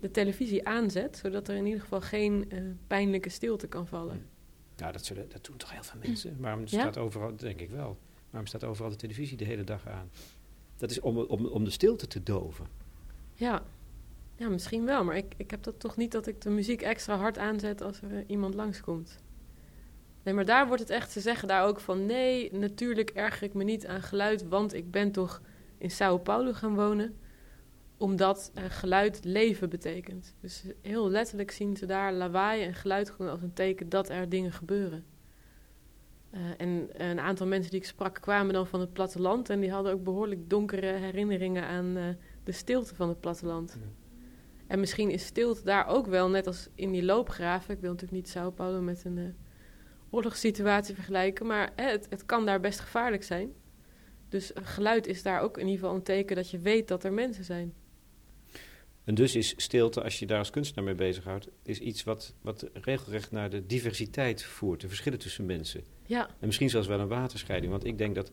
de 0.00 0.10
televisie 0.10 0.66
aanzet. 0.66 1.16
Zodat 1.16 1.48
er 1.48 1.56
in 1.56 1.66
ieder 1.66 1.80
geval 1.80 2.00
geen 2.00 2.48
uh, 2.52 2.60
pijnlijke 2.86 3.28
stilte 3.28 3.66
kan 3.66 3.86
vallen. 3.86 4.26
Ja, 4.76 4.92
dat, 4.92 5.04
zullen, 5.04 5.28
dat 5.28 5.44
doen 5.44 5.56
toch 5.56 5.72
heel 5.72 5.82
veel 5.82 6.00
mensen. 6.02 6.36
Waarom 6.40 6.66
staat 6.66 6.98
overal, 6.98 7.36
denk 7.36 7.60
ik 7.60 7.70
wel. 7.70 7.98
Waarom 8.30 8.46
staat 8.46 8.64
overal 8.64 8.90
de 8.90 8.96
televisie 8.96 9.36
de 9.36 9.44
hele 9.44 9.64
dag 9.64 9.88
aan? 9.88 10.10
Dat 10.76 10.90
is 10.90 11.00
om, 11.00 11.18
om, 11.18 11.46
om 11.46 11.64
de 11.64 11.70
stilte 11.70 12.06
te 12.06 12.22
doven. 12.22 12.66
Ja, 13.34 13.62
ja 14.36 14.48
misschien 14.48 14.84
wel. 14.84 15.04
Maar 15.04 15.16
ik, 15.16 15.34
ik 15.36 15.50
heb 15.50 15.62
dat 15.62 15.80
toch 15.80 15.96
niet 15.96 16.12
dat 16.12 16.26
ik 16.26 16.40
de 16.40 16.50
muziek 16.50 16.82
extra 16.82 17.16
hard 17.16 17.38
aanzet 17.38 17.82
als 17.82 18.00
er 18.00 18.24
iemand 18.26 18.54
langskomt. 18.54 19.18
Nee, 20.22 20.34
maar 20.34 20.44
daar 20.44 20.66
wordt 20.66 20.82
het 20.82 20.90
echt, 20.90 21.10
ze 21.12 21.20
zeggen 21.20 21.48
daar 21.48 21.64
ook 21.64 21.80
van... 21.80 22.06
nee, 22.06 22.52
natuurlijk 22.52 23.10
erger 23.10 23.42
ik 23.42 23.54
me 23.54 23.64
niet 23.64 23.86
aan 23.86 24.02
geluid... 24.02 24.48
want 24.48 24.74
ik 24.74 24.90
ben 24.90 25.12
toch 25.12 25.42
in 25.78 25.90
Sao 25.90 26.18
Paulo 26.18 26.52
gaan 26.52 26.74
wonen... 26.74 27.16
omdat 27.98 28.52
uh, 28.54 28.64
geluid 28.68 29.24
leven 29.24 29.68
betekent. 29.68 30.34
Dus 30.40 30.64
heel 30.82 31.10
letterlijk 31.10 31.50
zien 31.50 31.76
ze 31.76 31.86
daar 31.86 32.12
lawaai 32.12 32.62
en 32.62 32.74
geluid 32.74 33.10
gewoon 33.10 33.30
als 33.30 33.42
een 33.42 33.52
teken... 33.52 33.88
dat 33.88 34.08
er 34.08 34.28
dingen 34.28 34.52
gebeuren. 34.52 35.04
Uh, 36.30 36.40
en 36.56 36.88
een 36.92 37.20
aantal 37.20 37.46
mensen 37.46 37.70
die 37.70 37.80
ik 37.80 37.86
sprak 37.86 38.18
kwamen 38.20 38.54
dan 38.54 38.66
van 38.66 38.80
het 38.80 38.92
platteland... 38.92 39.50
en 39.50 39.60
die 39.60 39.70
hadden 39.70 39.92
ook 39.92 40.04
behoorlijk 40.04 40.50
donkere 40.50 40.86
herinneringen 40.86 41.64
aan 41.64 41.96
uh, 41.96 42.04
de 42.44 42.52
stilte 42.52 42.94
van 42.94 43.08
het 43.08 43.20
platteland... 43.20 43.76
Ja. 43.80 43.86
En 44.66 44.80
misschien 44.80 45.10
is 45.10 45.24
stilte 45.26 45.64
daar 45.64 45.86
ook 45.86 46.06
wel, 46.06 46.28
net 46.28 46.46
als 46.46 46.68
in 46.74 46.92
die 46.92 47.04
loopgraven. 47.04 47.74
Ik 47.74 47.80
wil 47.80 47.90
natuurlijk 47.90 48.20
niet 48.20 48.28
Sao 48.28 48.50
Paulo 48.50 48.80
met 48.80 49.04
een 49.04 49.36
oorlogssituatie 50.10 50.94
vergelijken. 50.94 51.46
Maar 51.46 51.72
het, 51.76 52.06
het 52.10 52.26
kan 52.26 52.46
daar 52.46 52.60
best 52.60 52.80
gevaarlijk 52.80 53.22
zijn. 53.22 53.52
Dus 54.28 54.50
geluid 54.54 55.06
is 55.06 55.22
daar 55.22 55.40
ook 55.40 55.58
in 55.58 55.66
ieder 55.66 55.80
geval 55.80 55.94
een 55.94 56.02
teken 56.02 56.36
dat 56.36 56.50
je 56.50 56.58
weet 56.58 56.88
dat 56.88 57.04
er 57.04 57.12
mensen 57.12 57.44
zijn. 57.44 57.74
En 59.08 59.14
dus 59.14 59.36
is 59.36 59.54
stilte, 59.56 60.02
als 60.02 60.18
je 60.18 60.26
daar 60.26 60.38
als 60.38 60.50
kunstenaar 60.50 60.84
mee 60.84 60.94
bezighoudt, 60.94 61.48
is 61.62 61.78
iets 61.78 62.04
wat, 62.04 62.34
wat 62.40 62.70
regelrecht 62.72 63.30
naar 63.30 63.50
de 63.50 63.66
diversiteit 63.66 64.42
voert, 64.42 64.80
de 64.80 64.88
verschillen 64.88 65.18
tussen 65.18 65.46
mensen. 65.46 65.82
Ja. 66.06 66.26
En 66.26 66.46
misschien 66.46 66.70
zelfs 66.70 66.86
wel 66.86 67.00
een 67.00 67.08
waterscheiding, 67.08 67.72
want 67.72 67.84
ik 67.84 67.98
denk 67.98 68.14
dat, 68.14 68.32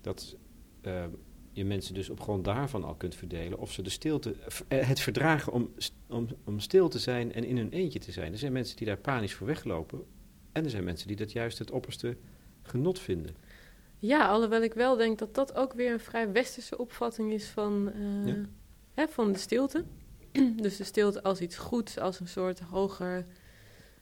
dat 0.00 0.36
uh, 0.82 1.04
je 1.52 1.64
mensen 1.64 1.94
dus 1.94 2.10
op 2.10 2.20
grond 2.20 2.44
daarvan 2.44 2.84
al 2.84 2.94
kunt 2.94 3.14
verdelen 3.14 3.58
of 3.58 3.72
ze 3.72 3.82
de 3.82 3.90
stilte, 3.90 4.34
het 4.68 5.00
verdragen 5.00 5.52
om, 5.52 5.74
om, 6.08 6.28
om 6.44 6.60
stil 6.60 6.88
te 6.88 6.98
zijn 6.98 7.32
en 7.32 7.44
in 7.44 7.56
hun 7.56 7.70
eentje 7.70 7.98
te 7.98 8.12
zijn. 8.12 8.32
Er 8.32 8.38
zijn 8.38 8.52
mensen 8.52 8.76
die 8.76 8.86
daar 8.86 8.96
panisch 8.96 9.34
voor 9.34 9.46
weglopen, 9.46 10.04
en 10.52 10.64
er 10.64 10.70
zijn 10.70 10.84
mensen 10.84 11.08
die 11.08 11.16
dat 11.16 11.32
juist 11.32 11.58
het 11.58 11.70
opperste 11.70 12.16
genot 12.62 12.98
vinden. 12.98 13.36
Ja, 13.98 14.28
alhoewel 14.28 14.62
ik 14.62 14.74
wel 14.74 14.96
denk 14.96 15.18
dat 15.18 15.34
dat 15.34 15.54
ook 15.54 15.72
weer 15.72 15.92
een 15.92 16.00
vrij 16.00 16.32
westerse 16.32 16.78
opvatting 16.78 17.32
is 17.32 17.46
van, 17.46 17.92
uh, 17.96 18.26
ja. 18.26 18.48
Hè, 18.94 19.08
van 19.08 19.32
de 19.32 19.38
stilte. 19.38 19.84
dus 20.62 20.76
de 20.76 20.84
stilte 20.84 21.22
als 21.22 21.40
iets 21.40 21.56
goeds, 21.56 21.98
als 21.98 22.20
een 22.20 22.28
soort 22.28 22.60
hoger, 22.60 23.26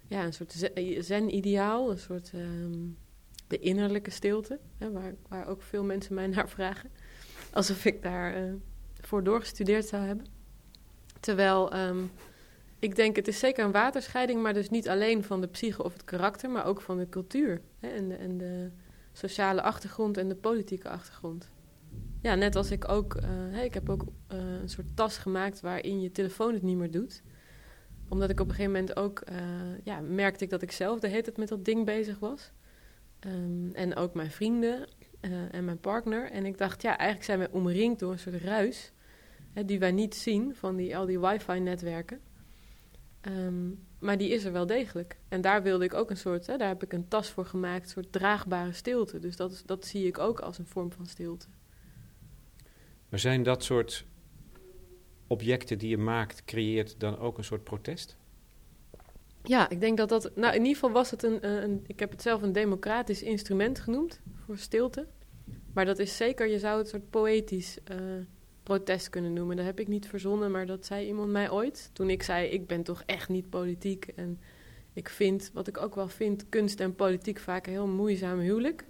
ja, 0.09 0.25
een 0.25 0.33
soort 0.33 0.71
zen-ideaal, 0.99 1.91
een 1.91 1.99
soort 1.99 2.33
um, 2.35 2.97
de 3.47 3.59
innerlijke 3.59 4.11
stilte, 4.11 4.59
hè, 4.79 4.91
waar, 4.91 5.15
waar 5.29 5.47
ook 5.47 5.63
veel 5.63 5.85
mensen 5.85 6.15
mij 6.15 6.27
naar 6.35 6.49
vragen. 6.49 6.91
Alsof 7.53 7.85
ik 7.85 8.03
daar 8.03 8.43
uh, 9.13 9.23
doorgestudeerd 9.23 9.87
zou 9.87 10.05
hebben. 10.05 10.27
Terwijl 11.21 11.77
um, 11.77 12.11
ik 12.79 12.97
denk, 12.97 13.17
het 13.17 13.29
is 13.29 13.39
zeker 13.39 13.65
een 13.65 13.73
waterscheiding, 13.73 14.43
maar 14.43 14.55
dus 14.55 14.71
niet 14.71 14.89
alleen 14.89 15.25
van 15.25 15.41
de 15.41 15.47
psyche 15.47 15.83
of 15.83 15.93
het 15.93 16.05
karakter, 16.05 16.51
maar 16.51 16.65
ook 16.65 16.81
van 16.81 16.99
de 16.99 17.09
cultuur 17.09 17.61
hè, 17.79 17.89
en, 17.89 18.19
en, 18.19 18.39
de, 18.39 18.71
sociale 19.13 19.63
achtergrond 19.63 20.17
en 20.17 20.29
de 20.29 20.35
politieke 20.35 20.89
achtergrond. 20.89 21.49
Ja, 22.23 22.35
net 22.35 22.57
als 22.57 22.71
ik 22.71 22.89
ook, 22.89 23.17
hey, 23.27 23.65
ik 23.65 23.75
heb 23.75 23.89
ook 23.89 24.03
uh, 24.03 24.39
een 24.61 24.69
soort 24.69 24.87
tas 24.97 25.19
gemaakt 25.19 25.61
waarin 25.61 26.01
je 26.01 26.13
telefoon 26.13 26.53
het 26.53 26.63
niet 26.63 26.77
meer 26.77 26.91
doet. 26.91 27.23
Omdat 28.09 28.31
ik 28.31 28.41
op 28.41 28.49
een 28.49 28.55
gegeven 28.55 28.73
moment 28.73 28.97
ook, 28.97 29.23
uh, 29.31 29.39
ja, 29.85 30.01
merkte 30.01 30.45
ik 30.45 30.51
dat 30.51 30.63
ik 30.63 30.73
zelf 30.73 31.01
de 31.01 31.09
hele 31.09 31.23
tijd 31.23 31.37
met 31.37 31.49
dat 31.49 31.65
ding 31.65 31.85
bezig 31.85 32.19
was. 32.19 32.53
Um, 33.27 33.71
en 33.73 33.97
ook 33.97 34.15
mijn 34.15 34.31
vrienden 34.31 34.89
en 35.51 35.65
mijn 35.65 35.81
partner. 35.81 36.31
En 36.31 36.47
ik 36.47 36.59
dacht, 36.59 36.83
ja, 36.83 36.99
eigenlijk 36.99 37.25
zijn 37.25 37.39
we 37.39 37.49
omringd 37.51 37.99
door 37.99 38.13
een 38.13 38.19
soort 38.19 38.43
ruis, 38.43 38.93
hè, 39.53 39.65
die 39.65 39.79
wij 39.79 39.93
niet 39.93 40.15
zien 40.15 40.55
van 40.55 40.77
die, 40.77 40.97
al 40.97 41.07
die 41.07 41.21
wifi-netwerken. 41.21 42.21
Um, 43.23 43.85
maar 43.99 44.19
die 44.19 44.31
is 44.31 44.45
er 44.45 44.53
wel 44.53 44.67
degelijk. 44.67 45.17
En 45.29 45.41
daar 45.41 45.63
wilde 45.63 45.85
ik 45.85 45.95
ook 45.95 46.11
een 46.11 46.17
soort, 46.17 46.47
hè, 46.47 46.57
daar 46.57 46.69
heb 46.69 46.83
ik 46.83 46.93
een 46.93 47.09
tas 47.09 47.31
voor 47.31 47.47
gemaakt, 47.47 47.85
een 47.85 47.91
soort 47.91 48.13
draagbare 48.13 48.73
stilte. 48.73 49.19
Dus 49.19 49.37
dat, 49.37 49.63
dat 49.67 49.87
zie 49.87 50.07
ik 50.07 50.19
ook 50.19 50.41
als 50.41 50.59
een 50.59 50.67
vorm 50.67 50.93
van 50.93 51.07
stilte. 51.07 51.47
Maar 53.13 53.21
zijn 53.21 53.43
dat 53.43 53.65
soort 53.65 54.05
objecten 55.27 55.79
die 55.79 55.89
je 55.89 55.99
maakt, 55.99 56.45
creëert 56.45 57.01
dan 57.01 57.19
ook 57.19 57.39
een 57.39 57.45
soort 57.45 57.65
protest? 57.65 58.17
Ja, 59.43 59.69
ik 59.69 59.81
denk 59.81 59.97
dat 59.97 60.09
dat. 60.09 60.31
Nou, 60.37 60.55
in 60.55 60.61
ieder 60.61 60.75
geval 60.75 60.91
was 60.91 61.11
het 61.11 61.23
een, 61.23 61.63
een. 61.63 61.85
Ik 61.87 62.01
heb 62.01 62.11
het 62.11 62.23
zelf 62.23 62.43
een 62.43 62.53
democratisch 62.53 63.23
instrument 63.23 63.81
genoemd 63.81 64.21
voor 64.45 64.59
stilte. 64.59 65.07
Maar 65.73 65.85
dat 65.85 65.99
is 65.99 66.17
zeker, 66.17 66.49
je 66.49 66.59
zou 66.59 66.79
het 66.79 66.89
soort 66.89 67.11
poëtisch 67.11 67.79
uh, 67.91 67.97
protest 68.63 69.09
kunnen 69.09 69.33
noemen. 69.33 69.57
Dat 69.57 69.65
heb 69.65 69.81
ik 69.81 69.89
niet 69.89 70.09
verzonnen, 70.09 70.51
maar 70.51 70.67
dat 70.67 70.87
zei 70.87 71.07
iemand 71.07 71.31
mij 71.31 71.51
ooit. 71.51 71.91
Toen 71.93 72.11
ik 72.11 72.23
zei, 72.23 72.49
ik 72.49 72.67
ben 72.67 72.83
toch 72.83 73.03
echt 73.07 73.29
niet 73.29 73.51
politiek. 73.51 74.05
En 74.05 74.41
ik 74.93 75.09
vind, 75.09 75.51
wat 75.53 75.69
ik 75.69 75.79
ook 75.79 75.95
wel 75.95 76.09
vind, 76.09 76.49
kunst 76.49 76.81
en 76.81 76.95
politiek 76.95 77.39
vaak 77.39 77.67
een 77.67 77.73
heel 77.73 77.87
moeizaam 77.87 78.39
huwelijk. 78.39 78.85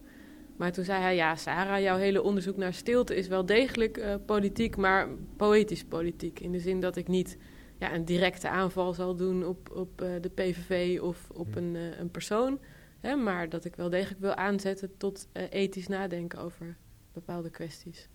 Maar 0.63 0.73
toen 0.73 0.85
zei 0.85 1.01
hij, 1.01 1.15
ja, 1.15 1.37
Sarah, 1.37 1.81
jouw 1.81 1.97
hele 1.97 2.23
onderzoek 2.23 2.57
naar 2.57 2.75
stilte 2.75 3.17
is 3.17 3.29
wel 3.29 3.47
degelijk 3.47 3.97
uh, 3.97 4.15
politiek, 4.27 4.77
maar 4.77 5.09
poëtisch 5.37 5.85
politiek. 5.85 6.41
In 6.41 6.53
de 6.53 6.59
zin 6.59 6.81
dat 6.81 6.97
ik 6.97 7.09
niet 7.09 7.39
ja, 7.79 7.95
een 7.95 8.05
directe 8.05 8.49
aanval 8.49 8.93
zal 8.93 9.17
doen 9.17 9.45
op, 9.47 9.71
op 9.71 10.03
uh, 10.03 10.09
de 10.21 10.29
PVV 10.29 11.01
of 11.01 11.31
op 11.31 11.57
een, 11.57 11.75
uh, 11.75 11.99
een 11.99 12.11
persoon. 12.11 12.61
Hè, 13.01 13.17
maar 13.17 13.49
dat 13.49 13.65
ik 13.65 13.77
wel 13.77 13.91
degelijk 13.91 14.21
wil 14.21 14.35
aanzetten 14.35 14.97
tot 14.97 15.29
ethisch 15.33 15.89
nadenken 15.89 16.39
over 16.39 16.77
bepaalde 17.13 17.51
kwesties. 17.51 18.09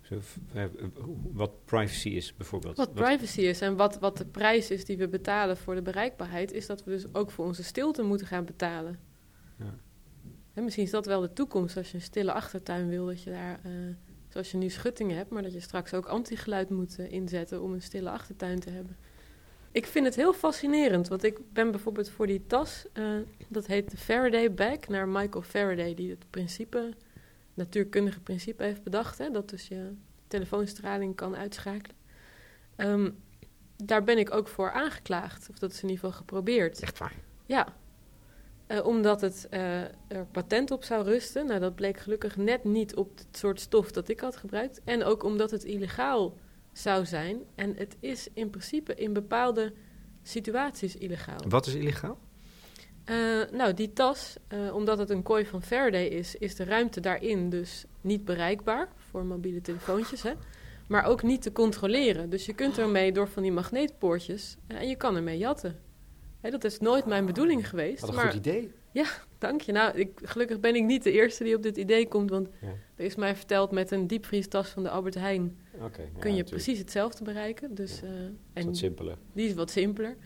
Zo, 0.00 0.20
wat 1.32 1.64
privacy 1.64 2.08
is 2.08 2.36
bijvoorbeeld. 2.36 2.76
Wat, 2.76 2.94
privacy 2.94 3.40
is 3.40 3.60
en 3.60 3.76
wat, 3.76 3.98
wat 3.98 4.16
de 4.16 4.26
prijs 4.26 4.70
is 4.70 4.84
die 4.84 4.96
we 4.96 5.08
betalen 5.08 5.56
voor 5.56 5.74
de 5.74 5.82
bereikbaarheid, 5.82 6.52
is 6.52 6.66
dat 6.66 6.84
we 6.84 6.90
dus 6.90 7.14
ook 7.14 7.30
voor 7.30 7.44
onze 7.44 7.62
stilte 7.62 8.02
moeten 8.02 8.26
gaan 8.26 8.44
betalen. 8.44 8.98
Ja. 9.58 9.74
En 10.54 10.64
misschien 10.64 10.84
is 10.84 10.90
dat 10.90 11.06
wel 11.06 11.20
de 11.20 11.32
toekomst 11.32 11.76
als 11.76 11.90
je 11.90 11.96
een 11.96 12.02
stille 12.02 12.32
achtertuin 12.32 12.88
wil, 12.88 13.06
dat 13.06 13.22
je 13.22 13.30
daar, 13.30 13.60
uh, 13.66 13.72
zoals 14.28 14.50
je 14.50 14.56
nu 14.56 14.68
schuttingen 14.68 15.16
hebt, 15.16 15.30
maar 15.30 15.42
dat 15.42 15.52
je 15.52 15.60
straks 15.60 15.94
ook 15.94 16.06
antigeluid 16.06 16.70
moet 16.70 16.98
uh, 16.98 17.12
inzetten 17.12 17.62
om 17.62 17.72
een 17.72 17.82
stille 17.82 18.10
achtertuin 18.10 18.60
te 18.60 18.70
hebben. 18.70 18.96
Ik 19.72 19.86
vind 19.86 20.06
het 20.06 20.14
heel 20.14 20.32
fascinerend, 20.32 21.08
want 21.08 21.24
ik 21.24 21.38
ben 21.52 21.70
bijvoorbeeld 21.70 22.10
voor 22.10 22.26
die 22.26 22.46
tas, 22.46 22.86
uh, 22.92 23.18
dat 23.48 23.66
heet 23.66 23.90
de 23.90 23.96
Faraday 23.96 24.54
bag, 24.54 24.88
naar 24.88 25.08
Michael 25.08 25.42
Faraday, 25.42 25.94
die 25.94 26.10
het 26.10 26.24
principe 26.30 26.94
natuurkundige 27.54 28.20
principe 28.20 28.62
heeft 28.62 28.82
bedacht. 28.82 29.18
Hè, 29.18 29.30
dat 29.30 29.48
dus 29.48 29.68
je 29.68 29.92
telefoonstraling 30.28 31.14
kan 31.16 31.36
uitschakelen. 31.36 31.96
Um, 32.76 33.22
daar 33.76 34.04
ben 34.04 34.18
ik 34.18 34.34
ook 34.34 34.48
voor 34.48 34.72
aangeklaagd. 34.72 35.50
Of 35.50 35.58
dat 35.58 35.72
is 35.72 35.82
in 35.82 35.88
ieder 35.88 36.04
geval 36.04 36.18
geprobeerd. 36.18 36.80
Echt 36.80 36.98
waar? 36.98 37.12
Ja. 37.46 37.76
Uh, 38.68 38.86
omdat 38.86 39.20
het 39.20 39.46
uh, 39.50 39.80
er 39.82 40.26
patent 40.30 40.70
op 40.70 40.84
zou 40.84 41.04
rusten. 41.04 41.46
Nou, 41.46 41.60
dat 41.60 41.74
bleek 41.74 41.98
gelukkig 41.98 42.36
net 42.36 42.64
niet 42.64 42.94
op 42.94 43.18
het 43.18 43.36
soort 43.36 43.60
stof 43.60 43.92
dat 43.92 44.08
ik 44.08 44.20
had 44.20 44.36
gebruikt. 44.36 44.80
En 44.84 45.04
ook 45.04 45.22
omdat 45.22 45.50
het 45.50 45.64
illegaal 45.64 46.36
zou 46.72 47.06
zijn. 47.06 47.38
En 47.54 47.74
het 47.76 47.96
is 48.00 48.28
in 48.32 48.50
principe 48.50 48.94
in 48.94 49.12
bepaalde 49.12 49.72
situaties 50.22 50.96
illegaal. 50.96 51.38
Wat 51.48 51.66
is 51.66 51.74
illegaal? 51.74 52.18
Uh, 53.10 53.50
nou, 53.52 53.74
die 53.74 53.92
tas, 53.92 54.36
omdat 54.72 54.98
het 54.98 55.10
een 55.10 55.22
kooi 55.22 55.46
van 55.46 55.62
Faraday 55.62 56.06
is, 56.06 56.34
is 56.34 56.54
de 56.54 56.64
ruimte 56.64 57.00
daarin 57.00 57.50
dus 57.50 57.84
niet 58.00 58.24
bereikbaar 58.24 58.88
voor 58.96 59.24
mobiele 59.24 59.60
telefoontjes. 59.60 60.22
Hè? 60.22 60.32
maar 60.86 61.04
ook 61.04 61.22
niet 61.22 61.42
te 61.42 61.52
controleren. 61.52 62.30
Dus 62.30 62.46
je 62.46 62.54
kunt 62.54 62.78
ermee 62.78 63.12
door 63.12 63.28
van 63.28 63.42
die 63.42 63.52
magneetpoortjes 63.52 64.56
eh, 64.66 64.80
en 64.80 64.88
je 64.88 64.96
kan 64.96 65.16
ermee 65.16 65.38
jatten. 65.38 65.78
Dat 66.50 66.64
is 66.64 66.78
nooit 66.78 67.06
mijn 67.06 67.26
bedoeling 67.26 67.68
geweest. 67.68 68.00
Wat 68.00 68.08
een 68.10 68.16
maar 68.16 68.24
goed 68.24 68.34
idee. 68.34 68.70
dank 69.38 69.60
je. 69.60 69.72
Nou, 69.72 69.98
ik, 69.98 70.20
gelukkig 70.22 70.60
ben 70.60 70.74
ik 70.74 70.82
niet 70.84 71.02
de 71.02 71.12
eerste 71.12 71.44
die 71.44 71.56
op 71.56 71.62
dit 71.62 71.76
idee 71.76 72.08
komt, 72.08 72.30
want 72.30 72.48
Ja. 72.60 72.68
er 72.96 73.04
is 73.04 73.14
mij 73.14 73.36
verteld 73.36 73.70
met 73.70 73.90
een 73.90 74.06
diepvriestas 74.06 74.68
van 74.68 74.82
de 74.82 74.90
Albert 74.90 75.14
Heijn 75.14 75.56
ja, 75.78 75.88
kun 75.88 76.04
je 76.04 76.10
natuurlijk. 76.18 76.48
precies 76.48 76.78
hetzelfde 76.78 77.24
bereiken. 77.24 77.74
Dus, 77.74 78.02
eh, 78.02 78.08
Dat 78.10 78.10
is 78.20 78.28
en 78.52 78.64
wat 78.64 78.76
simpeler. 78.76 79.16
die 79.32 79.48
is 79.48 79.54
wat 79.54 79.70
simpeler. 79.70 80.16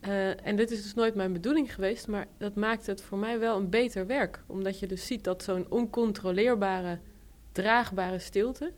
Eh, 0.00 0.46
en 0.46 0.56
dit 0.56 0.70
is 0.70 0.82
dus 0.82 0.94
nooit 0.94 1.14
mijn 1.14 1.32
bedoeling 1.32 1.74
geweest, 1.74 2.08
maar 2.08 2.26
dat 2.38 2.54
maakt 2.54 2.86
het 2.86 3.02
voor 3.02 3.18
mij 3.18 3.38
wel 3.38 3.56
een 3.56 3.70
beter 3.70 4.06
werk. 4.06 4.42
Omdat 4.46 4.78
je 4.78 4.86
dus 4.86 5.06
ziet 5.06 5.24
dat 5.24 5.42
zo'n 5.42 5.66
oncontroleerbare, 5.70 6.98
draagbare 7.52 8.18
stilte 8.18 8.72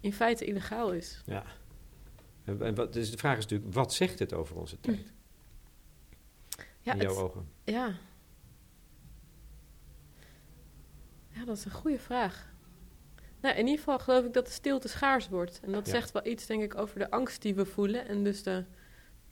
in 0.00 0.12
feite 0.12 0.44
illegaal 0.44 0.92
is. 0.92 1.22
Ja. 1.26 1.44
En, 2.44 2.62
en 2.62 2.74
wat, 2.74 2.92
dus 2.92 3.10
de 3.10 3.18
vraag 3.18 3.36
is 3.38 3.42
natuurlijk, 3.42 3.74
wat 3.74 3.94
zegt 3.94 4.18
het 4.18 4.32
over 4.34 4.56
onze 4.56 4.80
tijd? 4.80 5.12
Ja, 6.86 6.92
in 6.92 6.98
jouw 7.00 7.08
het- 7.14 7.18
ogen. 7.18 7.48
ja. 7.64 7.94
ja, 11.30 11.44
dat 11.44 11.56
is 11.56 11.64
een 11.64 11.70
goede 11.70 11.98
vraag. 11.98 12.54
Nou, 13.40 13.54
in 13.54 13.64
ieder 13.64 13.78
geval 13.78 13.98
geloof 13.98 14.24
ik 14.24 14.32
dat 14.32 14.46
de 14.46 14.52
stilte 14.52 14.88
schaars 14.88 15.28
wordt. 15.28 15.60
En 15.64 15.72
dat 15.72 15.86
Ja. 15.86 15.92
zegt 15.92 16.12
wel 16.12 16.26
iets, 16.26 16.46
denk 16.46 16.62
ik, 16.62 16.76
over 16.78 16.98
de 16.98 17.10
angst 17.10 17.42
die 17.42 17.54
we 17.54 17.64
voelen. 17.64 18.08
En 18.08 18.24
dus 18.24 18.42
de, 18.42 18.64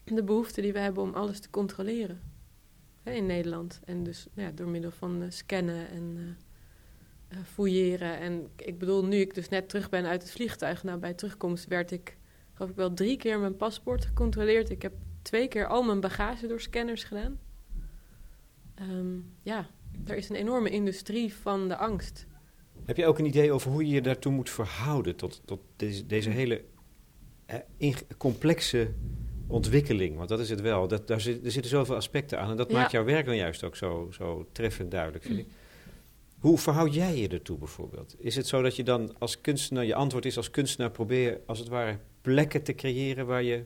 de 0.05 0.25
behoefte 0.25 0.61
die 0.61 0.73
we 0.73 0.79
hebben 0.79 1.03
om 1.03 1.14
alles 1.14 1.40
te 1.40 1.51
controleren. 1.51 2.21
Hè, 3.03 3.12
in 3.12 3.27
Nederland. 3.27 3.81
En 3.85 4.03
dus 4.03 4.27
nou 4.35 4.49
ja, 4.49 4.55
door 4.55 4.69
middel 4.69 4.90
van 4.90 5.23
eh, 5.23 5.31
scannen 5.31 5.88
en 5.88 6.37
eh, 7.29 7.38
fouilleren. 7.45 8.19
En 8.19 8.49
ik 8.57 8.79
bedoel, 8.79 9.05
nu 9.05 9.17
ik 9.17 9.35
dus 9.35 9.49
net 9.49 9.69
terug 9.69 9.88
ben 9.88 10.05
uit 10.07 10.23
het 10.23 10.31
vliegtuig... 10.31 10.83
nou, 10.85 10.99
bij 10.99 11.14
terugkomst 11.14 11.67
werd 11.67 11.90
ik, 11.90 12.17
geloof 12.53 12.71
ik 12.71 12.77
wel 12.77 12.95
drie 12.95 13.17
keer 13.17 13.38
mijn 13.38 13.57
paspoort 13.57 14.05
gecontroleerd. 14.05 14.71
Ik 14.71 14.83
heb 14.83 14.93
twee 15.25 15.49
keer 15.49 15.67
al 15.67 15.83
mijn 15.83 16.01
bagage 16.01 16.47
door 16.47 16.61
scanners 16.61 17.05
gedaan. 17.05 17.39
Ehm, 18.75 19.17
ja, 19.43 19.67
er 20.07 20.17
is 20.17 20.29
een 20.29 20.37
enorme 20.37 20.71
industrie 20.71 21.35
van 21.35 21.69
de 21.69 21.77
angst. 21.77 22.27
Heb 22.85 22.97
je 22.97 23.07
ook 23.07 23.19
een 23.19 23.25
idee 23.27 23.53
over 23.53 23.71
hoe 23.71 23.87
je 23.87 23.95
je 23.95 24.01
daartoe 24.03 24.33
moet 24.33 24.51
verhouden 24.51 25.17
tot, 25.17 25.43
tot 25.45 25.61
deze, 25.77 26.07
deze 26.07 26.31
hele 26.31 26.65
eh, 27.47 27.95
complexe 28.17 28.93
ontwikkeling? 29.47 30.17
Want 30.17 30.29
dat 30.29 30.41
is 30.41 30.51
het 30.51 30.61
wel. 30.61 30.89
Dat, 30.89 31.07
daar 31.07 31.21
zit, 31.21 31.45
er 31.45 31.51
zitten 31.51 31.71
zoveel 31.71 31.95
aspecten 31.97 32.41
aan 32.41 32.51
en 32.51 32.57
dat 32.57 32.71
Ja. 32.71 32.79
maakt 32.79 32.91
jouw 32.91 33.05
werk 33.05 33.27
dan 33.27 33.37
juist 33.37 33.65
ook 33.65 33.77
zo, 33.77 34.09
zo 34.11 34.47
treffend 34.53 34.91
duidelijk, 34.91 35.25
vind 35.25 35.39
ik. 35.39 35.47
Hoe 36.39 36.59
verhoud 36.59 36.95
jij 36.95 37.17
je 37.17 37.29
ertoe 37.29 37.59
bijvoorbeeld? 37.59 38.15
Is 38.19 38.37
het 38.37 38.47
zo 38.47 38.63
dat 38.63 38.77
je 38.77 38.83
dan 38.83 39.19
als 39.19 39.41
kunstenaar, 39.41 39.85
je 39.85 39.95
antwoord 39.95 40.25
is 40.25 40.37
als 40.37 40.51
kunstenaar 40.51 40.91
probeer 40.91 41.41
als 41.47 41.59
het 41.59 41.69
ware 41.69 41.99
plekken 42.21 42.63
te 42.63 42.75
creëren 42.75 43.27
waar 43.27 43.43
je 43.43 43.65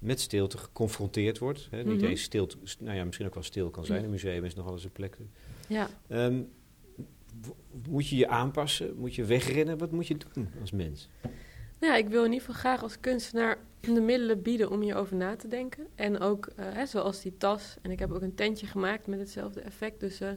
met 0.00 0.20
stilte 0.20 0.58
geconfronteerd 0.58 1.38
wordt? 1.38 1.68
Hè? 1.70 1.82
Niet 1.84 1.96
Mhm. 2.00 2.04
eens 2.06 2.22
stil, 2.22 2.48
nou 2.78 2.96
ja, 2.96 3.04
misschien 3.04 3.26
ook 3.26 3.34
wel 3.34 3.42
stil 3.42 3.70
kan 3.70 3.84
zijn. 3.84 4.04
Een 4.04 4.10
museum 4.10 4.44
is 4.44 4.54
nogal 4.54 4.72
eens 4.72 4.84
een 4.84 4.92
plek. 4.92 5.16
Ja, 5.68 5.88
Ehm, 6.08 6.42
moet 7.88 8.08
je 8.08 8.16
je 8.16 8.28
aanpassen? 8.28 8.96
Moet 8.96 9.14
je 9.14 9.24
wegrennen? 9.24 9.78
Wat 9.78 9.90
moet 9.90 10.06
je 10.06 10.16
doen 10.34 10.48
als 10.60 10.70
mens? 10.70 11.08
Nou 11.80 11.92
ja, 11.92 11.96
ik 11.98 12.08
wil 12.08 12.24
in 12.24 12.32
ieder 12.32 12.46
geval 12.46 12.60
graag 12.60 12.82
als 12.82 13.00
kunstenaar 13.00 13.58
de 13.80 14.00
middelen 14.00 14.42
bieden 14.42 14.70
om 14.70 14.80
hierover 14.80 15.16
na 15.16 15.36
te 15.36 15.48
denken. 15.48 15.86
En 15.94 16.18
ook, 16.20 16.46
eh, 16.56 16.64
hè, 16.72 16.86
zoals 16.86 17.22
die 17.22 17.36
tas. 17.36 17.76
En 17.82 17.90
ik 17.90 17.98
heb 17.98 18.10
ook 18.12 18.22
een 18.22 18.34
tentje 18.34 18.66
gemaakt 18.66 19.06
met 19.06 19.18
hetzelfde 19.18 19.60
effect. 19.60 20.00
Dus 20.00 20.20
eh, 20.20 20.30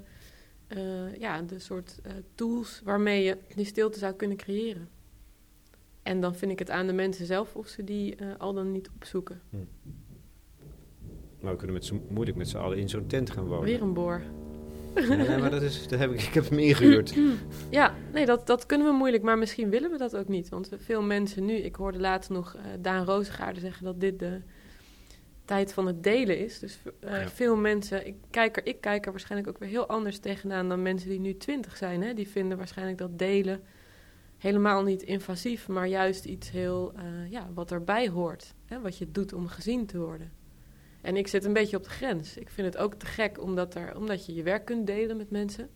eh, 0.67 1.15
ja, 1.19 1.41
de 1.41 1.59
soort 1.59 1.99
tools 2.35 2.81
waarmee 2.83 3.23
je 3.23 3.37
die 3.55 3.65
stilte 3.65 3.99
zou 3.99 4.13
kunnen 4.13 4.37
creëren. 4.37 4.87
En 6.03 6.21
dan 6.21 6.35
vind 6.35 6.51
ik 6.51 6.59
het 6.59 6.69
aan 6.69 6.87
de 6.87 6.93
mensen 6.93 7.25
zelf 7.25 7.55
of 7.55 7.67
ze 7.67 7.83
die 7.83 8.15
eh, 8.15 8.27
al 8.37 8.53
dan 8.53 8.71
niet 8.71 8.89
opzoeken. 8.95 9.41
Maar 11.39 11.51
we 11.51 11.57
kunnen 11.57 11.75
met 11.75 11.91
moeilijk 12.09 12.37
met 12.37 12.47
z'n 12.49 12.57
allen 12.57 12.77
in 12.77 12.89
zo'n 12.89 13.07
tent 13.07 13.29
gaan 13.29 13.45
wonen. 13.45 13.63
Weer 13.65 13.81
een 13.81 13.93
boor. 13.93 14.21
Nee, 15.07 15.37
maar 15.39 15.49
dat 15.51 15.61
is, 15.61 15.87
dat 15.87 15.99
heb 15.99 16.11
ik, 16.11 16.21
ik 16.21 16.33
heb 16.33 16.49
hem 16.49 16.59
ingehuurd. 16.59 17.13
Ja, 17.69 17.93
nee, 18.13 18.25
dat, 18.25 18.47
dat 18.47 18.65
kunnen 18.65 18.87
we 18.87 18.93
moeilijk, 18.93 19.23
maar 19.23 19.37
misschien 19.37 19.69
willen 19.69 19.91
we 19.91 19.97
dat 19.97 20.15
ook 20.15 20.27
niet. 20.27 20.49
Want 20.49 20.69
veel 20.77 21.01
mensen 21.01 21.45
nu, 21.45 21.53
ik 21.53 21.75
hoorde 21.75 21.99
laatst 21.99 22.29
nog 22.29 22.55
eh, 22.55 22.61
Daan 22.79 23.05
Rozengaarde 23.05 23.59
zeggen 23.59 23.85
dat 23.85 23.99
dit 23.99 24.19
de 24.19 24.41
tijd 25.45 25.73
van 25.73 25.87
het 25.87 26.03
delen 26.03 26.37
is. 26.39 26.59
Dus 26.59 26.79
eh, 26.99 27.11
Ja. 27.11 27.29
veel 27.29 27.55
mensen, 27.55 28.07
ik 28.07 28.15
kijk, 28.29 28.57
er, 28.57 28.65
ik 28.65 28.81
kijk 28.81 29.05
er 29.05 29.11
waarschijnlijk 29.11 29.49
ook 29.49 29.59
weer 29.59 29.69
heel 29.69 29.87
anders 29.87 30.17
tegenaan 30.19 30.69
dan 30.69 30.81
mensen 30.81 31.09
die 31.09 31.19
nu 31.19 31.37
twintig 31.37 31.77
zijn. 31.77 32.01
Hè? 32.03 32.13
Die 32.13 32.27
vinden 32.27 32.57
waarschijnlijk 32.57 32.97
dat 32.97 33.19
delen 33.19 33.61
helemaal 34.43 34.83
niet 34.83 35.01
invasief, 35.03 35.67
maar 35.67 35.87
juist 35.87 36.25
iets 36.25 36.51
heel, 36.51 36.93
eh, 36.95 37.31
ja, 37.31 37.49
wat 37.53 37.71
erbij 37.71 38.09
hoort. 38.09 38.53
Hè? 38.65 38.81
Wat 38.81 38.97
je 38.97 39.11
doet 39.11 39.33
om 39.33 39.47
gezien 39.47 39.85
te 39.85 39.99
worden. 39.99 40.31
En 41.01 41.15
ik 41.15 41.27
zit 41.27 41.43
een 41.45 41.53
beetje 41.53 41.77
op 41.77 41.83
de 41.83 41.89
grens. 41.89 42.37
Ik 42.37 42.49
vind 42.49 42.73
het 42.73 42.77
ook 42.83 42.93
te 42.93 43.05
gek 43.05 43.41
omdat, 43.41 43.75
er, 43.75 43.97
omdat 43.97 44.25
je 44.25 44.33
je 44.33 44.43
werk 44.43 44.65
kunt 44.65 44.87
delen 44.87 45.17
met 45.17 45.29
mensen. 45.29 45.69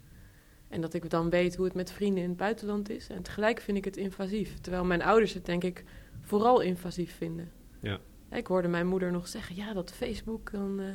En 0.70 0.82
dat 0.82 0.94
ik 0.94 1.10
dan 1.10 1.30
weet 1.30 1.56
hoe 1.56 1.66
het 1.66 1.74
met 1.74 1.92
vrienden 1.92 2.24
in 2.24 2.30
het 2.30 2.38
buitenland 2.38 2.90
is. 2.90 3.08
En 3.10 3.24
tegelijk 3.24 3.60
vind 3.60 3.78
ik 3.78 3.86
het 3.86 3.98
invasief. 3.98 4.60
Terwijl 4.60 4.86
mijn 4.86 5.02
ouders 5.02 5.34
het 5.34 5.46
denk 5.46 5.64
ik 5.64 5.84
vooral 6.22 6.60
invasief 6.60 7.16
vinden. 7.16 7.52
Ja. 7.82 8.00
Ik 8.32 8.48
hoorde 8.48 8.68
mijn 8.68 8.88
moeder 8.88 9.12
nog 9.12 9.28
zeggen, 9.28 9.56
ja, 9.56 9.74
dat 9.74 9.92
Facebook, 9.92 10.52
dan, 10.52 10.80
eh, 10.80 10.86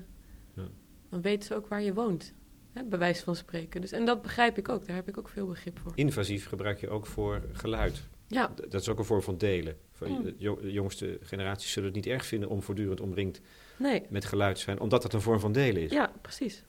Ja. 0.55 0.69
dan 1.11 1.21
weten 1.21 1.47
ze 1.47 1.55
ook 1.55 1.67
waar 1.67 1.83
je 1.83 1.95
woont. 1.95 2.35
Hè, 2.73 2.85
bij 2.85 2.99
wijze 2.99 3.23
van 3.25 3.37
spreken. 3.37 3.81
Dus, 3.81 3.93
en 3.93 4.05
dat 4.05 4.23
begrijp 4.23 4.59
ik 4.59 4.69
ook, 4.69 4.87
daar 4.87 4.97
heb 4.97 5.09
ik 5.09 5.19
ook 5.19 5.29
veel 5.29 5.47
begrip 5.47 5.79
voor. 5.79 5.93
Invasief 5.95 6.47
gebruik 6.49 6.81
je 6.81 6.89
ook 6.89 7.07
voor 7.07 7.43
geluid. 7.53 8.03
Ja, 8.27 8.53
Dat 8.69 8.81
is 8.81 8.89
ook 8.89 8.99
een 8.99 9.05
vorm 9.05 9.23
van 9.23 9.39
delen. 9.39 9.77
Van, 9.91 10.09
Mm. 10.11 10.23
de 10.23 10.35
jo- 10.39 10.61
de 10.61 10.73
jongste 10.73 11.19
generaties 11.23 11.73
zullen 11.73 11.89
het 11.89 11.97
niet 12.05 12.07
erg 12.15 12.27
vinden 12.27 12.49
om 12.49 12.63
voortdurend 12.63 13.01
omringd 13.01 13.41
nee. 13.79 14.03
met 14.09 14.25
geluid 14.25 14.55
te 14.57 14.61
zijn, 14.63 14.81
omdat 14.81 15.03
dat 15.03 15.13
een 15.13 15.21
vorm 15.21 15.41
van 15.41 15.53
delen 15.53 15.83
is. 15.83 15.91
Ja, 15.93 16.13
precies. 16.21 16.65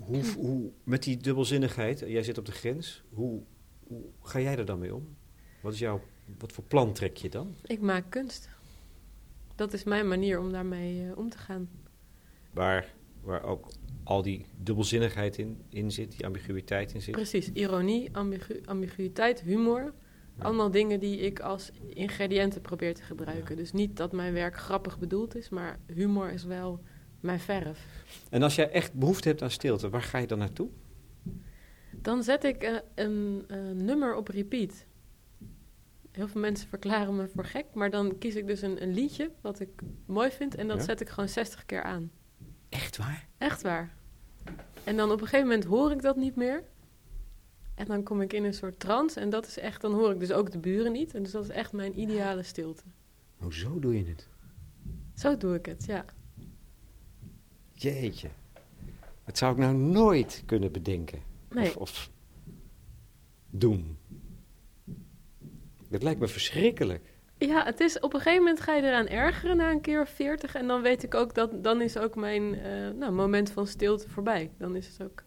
Hoe, 0.00 0.24
hoe, 0.36 0.70
met 0.84 1.02
die 1.02 1.16
dubbelzinnigheid, 1.16 1.98
jij 1.98 2.22
zit 2.22 2.38
op 2.38 2.46
de 2.46 2.52
grens, 2.52 3.02
hoe, 3.10 3.42
hoe 3.86 4.02
ga 4.22 4.40
jij 4.40 4.58
er 4.58 4.64
dan 4.64 4.78
mee 4.78 4.94
om? 4.94 5.16
Wat, 5.60 5.72
is 5.72 5.78
jouw, 5.78 6.00
wat 6.38 6.52
voor 6.52 6.64
plan 6.64 6.92
trek 6.92 7.16
je 7.16 7.28
dan? 7.28 7.54
Ik 7.64 7.80
maak 7.80 8.04
kunst. 8.10 8.48
Dat 9.54 9.72
is 9.72 9.84
mijn 9.84 10.08
manier 10.08 10.38
om 10.40 10.52
daarmee 10.52 11.06
eh, 11.10 11.18
om 11.18 11.28
te 11.30 11.38
gaan. 11.38 11.70
Waar, 12.50 12.92
waar 13.22 13.42
ook 13.42 13.68
al 14.04 14.22
die 14.22 14.46
dubbelzinnigheid 14.56 15.38
in, 15.38 15.62
in 15.68 15.90
zit, 15.90 16.12
die 16.12 16.26
ambiguïteit 16.26 16.94
in 16.94 17.02
zit. 17.02 17.14
Precies, 17.14 17.52
ironie, 17.52 18.16
ambigu 18.16 18.60
ambiguïteit, 18.64 19.40
humor. 19.40 19.94
Ja. 20.36 20.44
Allemaal 20.44 20.70
dingen 20.70 21.00
die 21.00 21.18
ik 21.18 21.40
als 21.40 21.70
ingrediënten 21.88 22.60
probeer 22.60 22.94
te 22.94 23.02
gebruiken. 23.02 23.56
Dus 23.56 23.72
niet 23.72 23.96
dat 23.96 24.12
mijn 24.12 24.32
werk 24.32 24.56
grappig 24.56 24.98
bedoeld 24.98 25.36
is, 25.36 25.48
maar 25.48 25.78
humor 25.86 26.30
is 26.30 26.44
wel 26.44 26.80
mijn 27.20 27.40
verf. 27.40 28.04
En 28.30 28.42
als 28.42 28.54
jij 28.54 28.70
echt 28.70 28.92
behoefte 28.92 29.28
hebt 29.28 29.42
aan 29.42 29.50
stilte, 29.50 29.88
waar 29.88 30.02
ga 30.02 30.18
je 30.18 30.26
dan 30.26 30.38
naartoe? 30.38 30.68
Dan 31.90 32.22
zet 32.22 32.44
ik 32.44 32.62
eh, 32.62 32.76
een 32.94 33.46
nummer 33.72 34.16
op 34.16 34.28
repeat. 34.28 34.86
Heel 36.10 36.28
veel 36.28 36.40
mensen 36.40 36.68
verklaren 36.68 37.16
me 37.16 37.28
voor 37.28 37.44
gek, 37.44 37.66
maar 37.74 37.90
dan 37.90 38.18
kies 38.18 38.36
ik 38.36 38.46
dus 38.46 38.62
een, 38.62 38.82
een 38.82 38.94
liedje 38.94 39.30
wat 39.40 39.60
ik 39.60 39.70
mooi 40.06 40.30
vind 40.30 40.54
en 40.54 40.68
dat 40.68 40.76
Ja? 40.76 40.84
zet 40.84 41.00
ik 41.00 41.08
gewoon 41.08 41.28
60 41.28 41.66
keer 41.66 41.82
aan. 41.82 42.10
Echt 42.72 42.96
waar? 42.96 43.26
Echt 43.38 43.62
waar. 43.62 43.94
En 44.84 44.96
dan 44.96 45.10
op 45.10 45.20
een 45.20 45.26
gegeven 45.26 45.46
moment 45.46 45.64
hoor 45.64 45.92
ik 45.92 46.02
dat 46.02 46.16
niet 46.16 46.36
meer. 46.36 46.62
En 47.74 47.86
dan 47.86 48.02
kom 48.02 48.20
ik 48.20 48.32
in 48.32 48.44
een 48.44 48.54
soort 48.54 48.80
trance 48.80 49.20
en 49.20 49.30
dat 49.30 49.46
is 49.46 49.58
echt, 49.58 49.80
dan 49.80 49.92
hoor 49.92 50.10
ik 50.12 50.18
dus 50.20 50.32
ook 50.32 50.50
de 50.50 50.58
buren 50.58 50.92
niet. 50.92 51.14
En 51.14 51.22
dus 51.22 51.32
dat 51.32 51.44
is 51.44 51.50
echt 51.50 51.72
mijn 51.72 52.00
ideale 52.00 52.42
stilte. 52.42 52.82
Hoezo 53.36 53.78
doe 53.78 53.98
je 53.98 54.04
het? 54.08 54.28
Zo 55.14 55.36
doe 55.36 55.54
ik 55.54 55.66
het, 55.66 55.84
ja. 55.84 56.04
Jeetje. 57.72 58.28
Dat 59.24 59.38
zou 59.38 59.52
ik 59.52 59.58
nou 59.58 59.74
nooit 59.74 60.42
kunnen 60.46 60.72
bedenken. 60.72 61.22
Nee, 61.50 61.68
Of, 61.68 61.76
of 61.76 62.10
doen. 63.50 63.96
Dat 65.88 66.02
lijkt 66.02 66.20
me 66.20 66.28
verschrikkelijk. 66.28 67.11
Ja, 67.46 67.64
het 67.64 67.80
is 67.80 68.00
op 68.00 68.14
een 68.14 68.20
gegeven 68.20 68.44
moment 68.44 68.60
ga 68.60 68.74
je 68.74 68.82
eraan 68.82 69.06
ergeren 69.06 69.56
na 69.56 69.70
een 69.70 69.80
keer 69.80 70.00
of 70.00 70.08
veertig. 70.08 70.54
En 70.54 70.66
dan 70.66 70.82
weet 70.82 71.02
ik 71.02 71.14
ook 71.14 71.34
dat, 71.34 71.64
dan 71.64 71.80
is 71.80 71.96
ook 71.98 72.14
mijn 72.16 72.54
eh, 72.54 72.90
nou, 72.90 73.12
moment 73.12 73.50
van 73.50 73.66
stilte 73.66 74.08
voorbij. 74.08 74.50
Dan 74.58 74.76
is 74.76 74.86
het 74.86 75.02
ook 75.02 75.22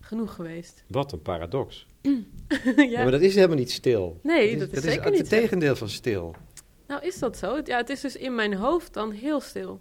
genoeg 0.00 0.34
geweest. 0.34 0.84
Wat 0.88 1.12
een 1.12 1.22
paradox. 1.22 1.86
ja. 2.02 2.82
Ja, 2.82 3.02
maar 3.02 3.10
dat 3.10 3.20
is 3.20 3.34
helemaal 3.34 3.56
niet 3.56 3.70
stil. 3.70 4.20
Nee, 4.22 4.56
dat 4.56 4.72
is 4.72 4.82
zeker 4.82 5.04
het 5.04 5.12
niet 5.14 5.26
zo. 5.28 5.36
tegendeel 5.36 5.76
van 5.76 5.88
stil. 5.88 6.34
Nou, 6.86 7.02
is 7.06 7.18
dat 7.18 7.36
zo? 7.36 7.56
Het- 7.56 7.66
Ja, 7.66 7.76
het 7.76 7.90
is 7.90 8.00
dus 8.00 8.16
in 8.16 8.34
mijn 8.34 8.54
hoofd 8.54 8.92
dan 8.92 9.10
heel 9.10 9.40
stil. 9.40 9.80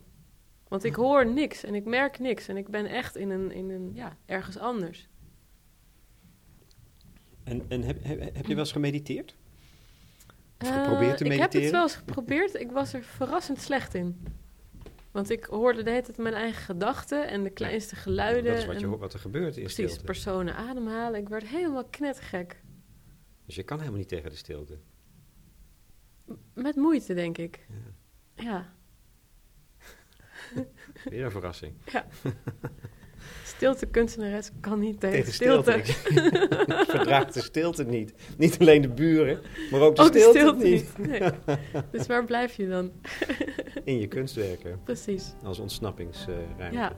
Want 0.67 0.83
ik 0.83 0.95
hoor 0.95 1.25
niks 1.33 1.63
en 1.63 1.75
ik 1.75 1.85
merk 1.85 2.19
niks. 2.19 2.47
En 2.47 2.57
ik 2.57 2.67
ben 2.67 2.85
echt 2.85 3.15
in 3.15 3.29
een, 3.29 3.51
in 3.51 3.69
een 3.69 3.91
ja, 3.93 4.17
ergens 4.25 4.57
anders. 4.57 5.07
En, 7.43 7.65
en 7.67 7.81
heb, 7.83 7.97
heb, 8.03 8.19
heb 8.19 8.45
je 8.45 8.47
wel 8.53 8.57
eens 8.57 8.71
gemediteerd? 8.71 9.35
Of 10.61 10.67
Eh, 10.69 10.83
geprobeerd 10.83 11.17
te 11.17 11.23
Ik 11.25 11.31
heb 11.31 11.39
het 11.41 11.53
mediteren? 11.53 11.71
wel 11.71 11.81
eens 11.81 11.95
geprobeerd. 11.95 12.53
Ik 12.55 12.71
was 12.71 12.93
er 12.93 13.03
verrassend 13.03 13.61
slecht 13.61 13.93
in. 13.93 14.23
Want 15.11 15.29
ik 15.29 15.43
hoorde 15.45 15.83
de 15.83 15.89
hele 15.89 16.01
tijd 16.01 16.17
mijn 16.17 16.33
eigen 16.33 16.61
gedachten 16.61 17.27
en 17.27 17.43
de 17.43 17.49
kleinste 17.49 17.95
geluiden. 17.95 18.43
Dat 18.51 18.57
is 18.57 18.65
wat, 18.65 18.75
je, 18.75 18.81
en 18.81 18.87
hoort, 18.87 18.99
wat 18.99 19.13
er 19.13 19.19
gebeurt 19.19 19.57
in 19.57 19.63
precies, 19.63 19.85
stilte. 19.85 20.03
personen 20.03 20.55
ademhalen. 20.55 21.19
Ik 21.19 21.29
werd 21.29 21.47
helemaal 21.47 21.85
knettergek. 21.85 22.61
Dus 23.45 23.55
je 23.55 23.63
kan 23.63 23.77
helemaal 23.77 23.99
niet 23.99 24.07
tegen 24.09 24.29
de 24.29 24.35
stilte. 24.35 24.79
Met 26.53 26.75
moeite, 26.75 27.13
denk 27.13 27.37
ik. 27.37 27.67
Ja. 28.35 28.43
ja. 28.43 28.73
Weer 31.09 31.25
een 31.25 31.31
verrassing. 31.31 31.73
Ja. 31.91 32.05
Stilte 33.43 33.85
kunstenares 33.85 34.49
kan 34.59 34.79
niet 34.79 34.99
tegen, 34.99 35.17
tegen 35.17 35.33
stilte. 35.33 35.81
stilte. 35.83 36.85
Verdraagt 36.95 37.33
de 37.33 37.41
stilte 37.41 37.83
niet. 37.83 38.13
Niet 38.37 38.59
alleen 38.59 38.81
de 38.81 38.89
buren, 38.89 39.39
maar 39.71 39.81
ook 39.81 39.95
de, 39.95 40.19
stilte, 40.19 40.63
niet. 40.63 40.97
Nee. 40.97 41.21
Dus 41.91 42.07
waar 42.07 42.25
blijf 42.25 42.55
je 42.55 42.67
dan? 42.67 42.91
In 43.83 43.99
je 43.99 44.07
kunstwerken. 44.07 44.79
Precies. 44.83 45.33
Als 45.43 45.59
ontsnappingsruimte. 45.59 46.63
ja. 46.71 46.71
ja. 46.71 46.95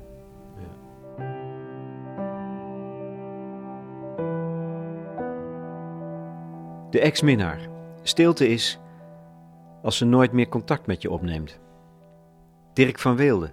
De 6.90 7.00
ex-minnaar. 7.00 7.60
Stilte 8.04 8.48
is 8.48 8.80
als 9.82 9.98
ze 9.98 10.06
nooit 10.06 10.32
meer 10.32 10.48
contact 10.50 10.88
met 10.88 11.02
je 11.02 11.12
opneemt. 11.12 11.60
Dirk 12.74 13.00
van 13.00 13.16
Weelde. 13.16 13.52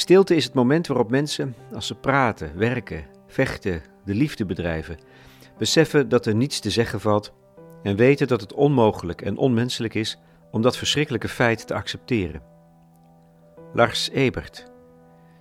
Stilte 0.00 0.34
is 0.34 0.44
het 0.44 0.54
moment 0.54 0.86
waarop 0.86 1.10
mensen, 1.10 1.54
als 1.72 1.86
ze 1.86 1.94
praten, 1.94 2.56
werken, 2.56 3.04
vechten, 3.26 3.82
de 4.04 4.14
liefde 4.14 4.46
bedrijven, 4.46 4.98
beseffen 5.58 6.08
dat 6.08 6.26
er 6.26 6.34
niets 6.34 6.60
te 6.60 6.70
zeggen 6.70 7.00
valt 7.00 7.32
en 7.82 7.96
weten 7.96 8.28
dat 8.28 8.40
het 8.40 8.52
onmogelijk 8.52 9.22
en 9.22 9.36
onmenselijk 9.36 9.94
is 9.94 10.18
om 10.50 10.62
dat 10.62 10.76
verschrikkelijke 10.76 11.28
feit 11.28 11.66
te 11.66 11.74
accepteren. 11.74 12.42
Lars 13.72 14.10
Ebert. 14.10 14.72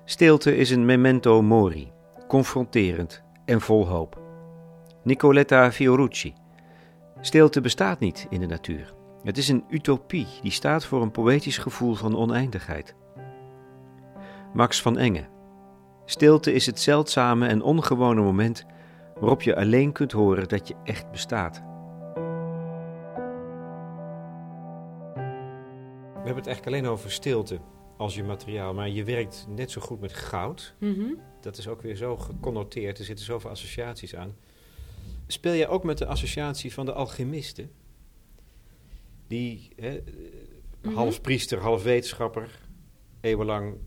Stilte 0.05 0.55
is 0.57 0.69
een 0.69 0.85
memento 0.85 1.41
mori, 1.41 1.91
confronterend 2.27 3.23
en 3.45 3.61
vol 3.61 3.87
hoop. 3.87 4.21
Nicoletta 5.03 5.71
Fiorucci. 5.71 6.33
Stilte 7.21 7.61
bestaat 7.61 7.99
niet 7.99 8.27
in 8.29 8.39
de 8.39 8.47
natuur. 8.47 8.93
Het 9.23 9.37
is 9.37 9.47
een 9.47 9.63
utopie 9.69 10.27
die 10.41 10.51
staat 10.51 10.85
voor 10.85 11.01
een 11.01 11.11
poëtisch 11.11 11.57
gevoel 11.57 11.93
van 11.93 12.17
oneindigheid. 12.17 12.95
Max 14.53 14.81
van 14.81 14.97
Enge. 14.97 15.27
Stilte 16.05 16.53
is 16.53 16.65
het 16.65 16.79
zeldzame 16.79 17.47
en 17.47 17.61
ongewone 17.61 18.21
moment 18.21 18.65
waarop 19.19 19.41
je 19.41 19.55
alleen 19.55 19.91
kunt 19.91 20.11
horen 20.11 20.47
dat 20.47 20.67
je 20.67 20.75
echt 20.83 21.11
bestaat. 21.11 21.63
We 26.13 26.25
hebben 26.25 26.43
het 26.43 26.47
eigenlijk 26.47 26.65
alleen 26.65 26.87
over 26.87 27.11
stilte 27.11 27.59
als 27.97 28.15
je 28.15 28.23
materiaal, 28.23 28.73
maar 28.73 28.89
je 28.89 29.03
werkt 29.03 29.45
net 29.49 29.71
zo 29.71 29.81
goed 29.81 29.99
met 29.99 30.13
goud. 30.13 30.75
Mhm. 30.79 31.13
Dat 31.41 31.57
is 31.57 31.67
ook 31.67 31.81
weer 31.81 31.95
zo 31.95 32.17
geconnoteerd, 32.17 32.99
er 32.99 33.05
zitten 33.05 33.25
zoveel 33.25 33.49
associaties 33.49 34.15
aan. 34.15 34.35
Speel 35.27 35.53
jij 35.53 35.67
ook 35.67 35.83
met 35.83 35.97
de 35.97 36.05
associatie 36.05 36.73
van 36.73 36.85
de 36.85 36.93
alchemisten? 36.93 37.71
Die, 39.27 39.71
hè, 39.75 39.99
mhm. 40.81 40.93
half 40.93 41.21
priester, 41.21 41.59
half 41.59 41.83
wetenschapper, 41.83 42.59
eeuwenlang 43.21 43.77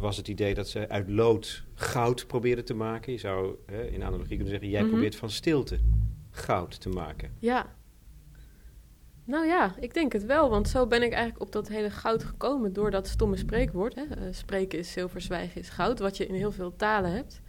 was 0.00 0.16
het 0.16 0.28
idee 0.28 0.54
dat 0.54 0.68
ze 0.68 0.88
uit 0.88 1.08
lood 1.08 1.64
goud 1.74 2.26
probeerden 2.26 2.64
te 2.64 2.74
maken. 2.74 3.12
Je 3.12 3.18
zou 3.18 3.56
hè, 3.66 3.86
in 3.86 4.02
analogie 4.02 4.28
kunnen 4.28 4.48
zeggen, 4.48 4.68
jij 4.68 4.80
mhm. 4.80 4.90
probeert 4.90 5.16
van 5.16 5.30
stilte 5.30 5.78
goud 6.30 6.80
te 6.80 6.88
maken. 6.88 7.32
Ja. 7.38 7.78
Nou 9.24 9.46
ja, 9.46 9.74
ik 9.80 9.94
denk 9.94 10.12
het 10.12 10.24
wel, 10.24 10.50
want 10.50 10.68
zo 10.68 10.86
ben 10.86 11.02
ik 11.02 11.12
eigenlijk 11.12 11.42
op 11.42 11.52
dat 11.52 11.68
hele 11.68 11.90
goud 11.90 12.24
gekomen 12.24 12.72
door 12.72 12.90
dat 12.90 13.08
stomme 13.08 13.36
spreekwoord. 13.36 13.94
Hè. 13.94 14.02
Uh, 14.02 14.24
spreken 14.30 14.78
is 14.78 14.92
zilver, 14.92 15.20
zwijgen 15.20 15.60
is 15.60 15.68
goud, 15.68 15.98
wat 15.98 16.16
je 16.16 16.26
in 16.26 16.34
heel 16.34 16.52
veel 16.52 16.76
talen 16.76 17.12
hebt. 17.12 17.40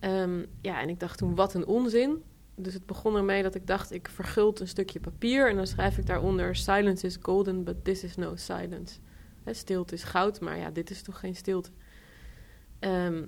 Ehm, 0.00 0.44
ja, 0.60 0.80
en 0.80 0.88
ik 0.88 1.00
dacht 1.00 1.18
toen, 1.18 1.34
wat 1.34 1.54
een 1.54 1.66
onzin. 1.66 2.22
Dus 2.56 2.74
het 2.74 2.86
begon 2.86 3.16
ermee 3.16 3.42
dat 3.42 3.54
ik 3.54 3.66
dacht, 3.66 3.92
ik 3.92 4.08
verguld 4.08 4.60
een 4.60 4.68
stukje 4.68 5.00
papier 5.00 5.50
en 5.50 5.56
dan 5.56 5.66
schrijf 5.66 5.98
ik 5.98 6.06
daaronder: 6.06 6.56
Silence 6.56 7.06
is 7.06 7.16
golden, 7.20 7.64
but 7.64 7.84
this 7.84 8.04
is 8.04 8.16
no 8.16 8.36
silence. 8.36 8.98
Stilte 9.54 9.94
is 9.94 10.02
goud, 10.02 10.40
maar 10.40 10.58
ja, 10.58 10.70
dit 10.70 10.90
is 10.90 11.02
toch 11.02 11.20
geen 11.20 11.36
stilte. 11.36 11.70
Ehm, 12.78 13.24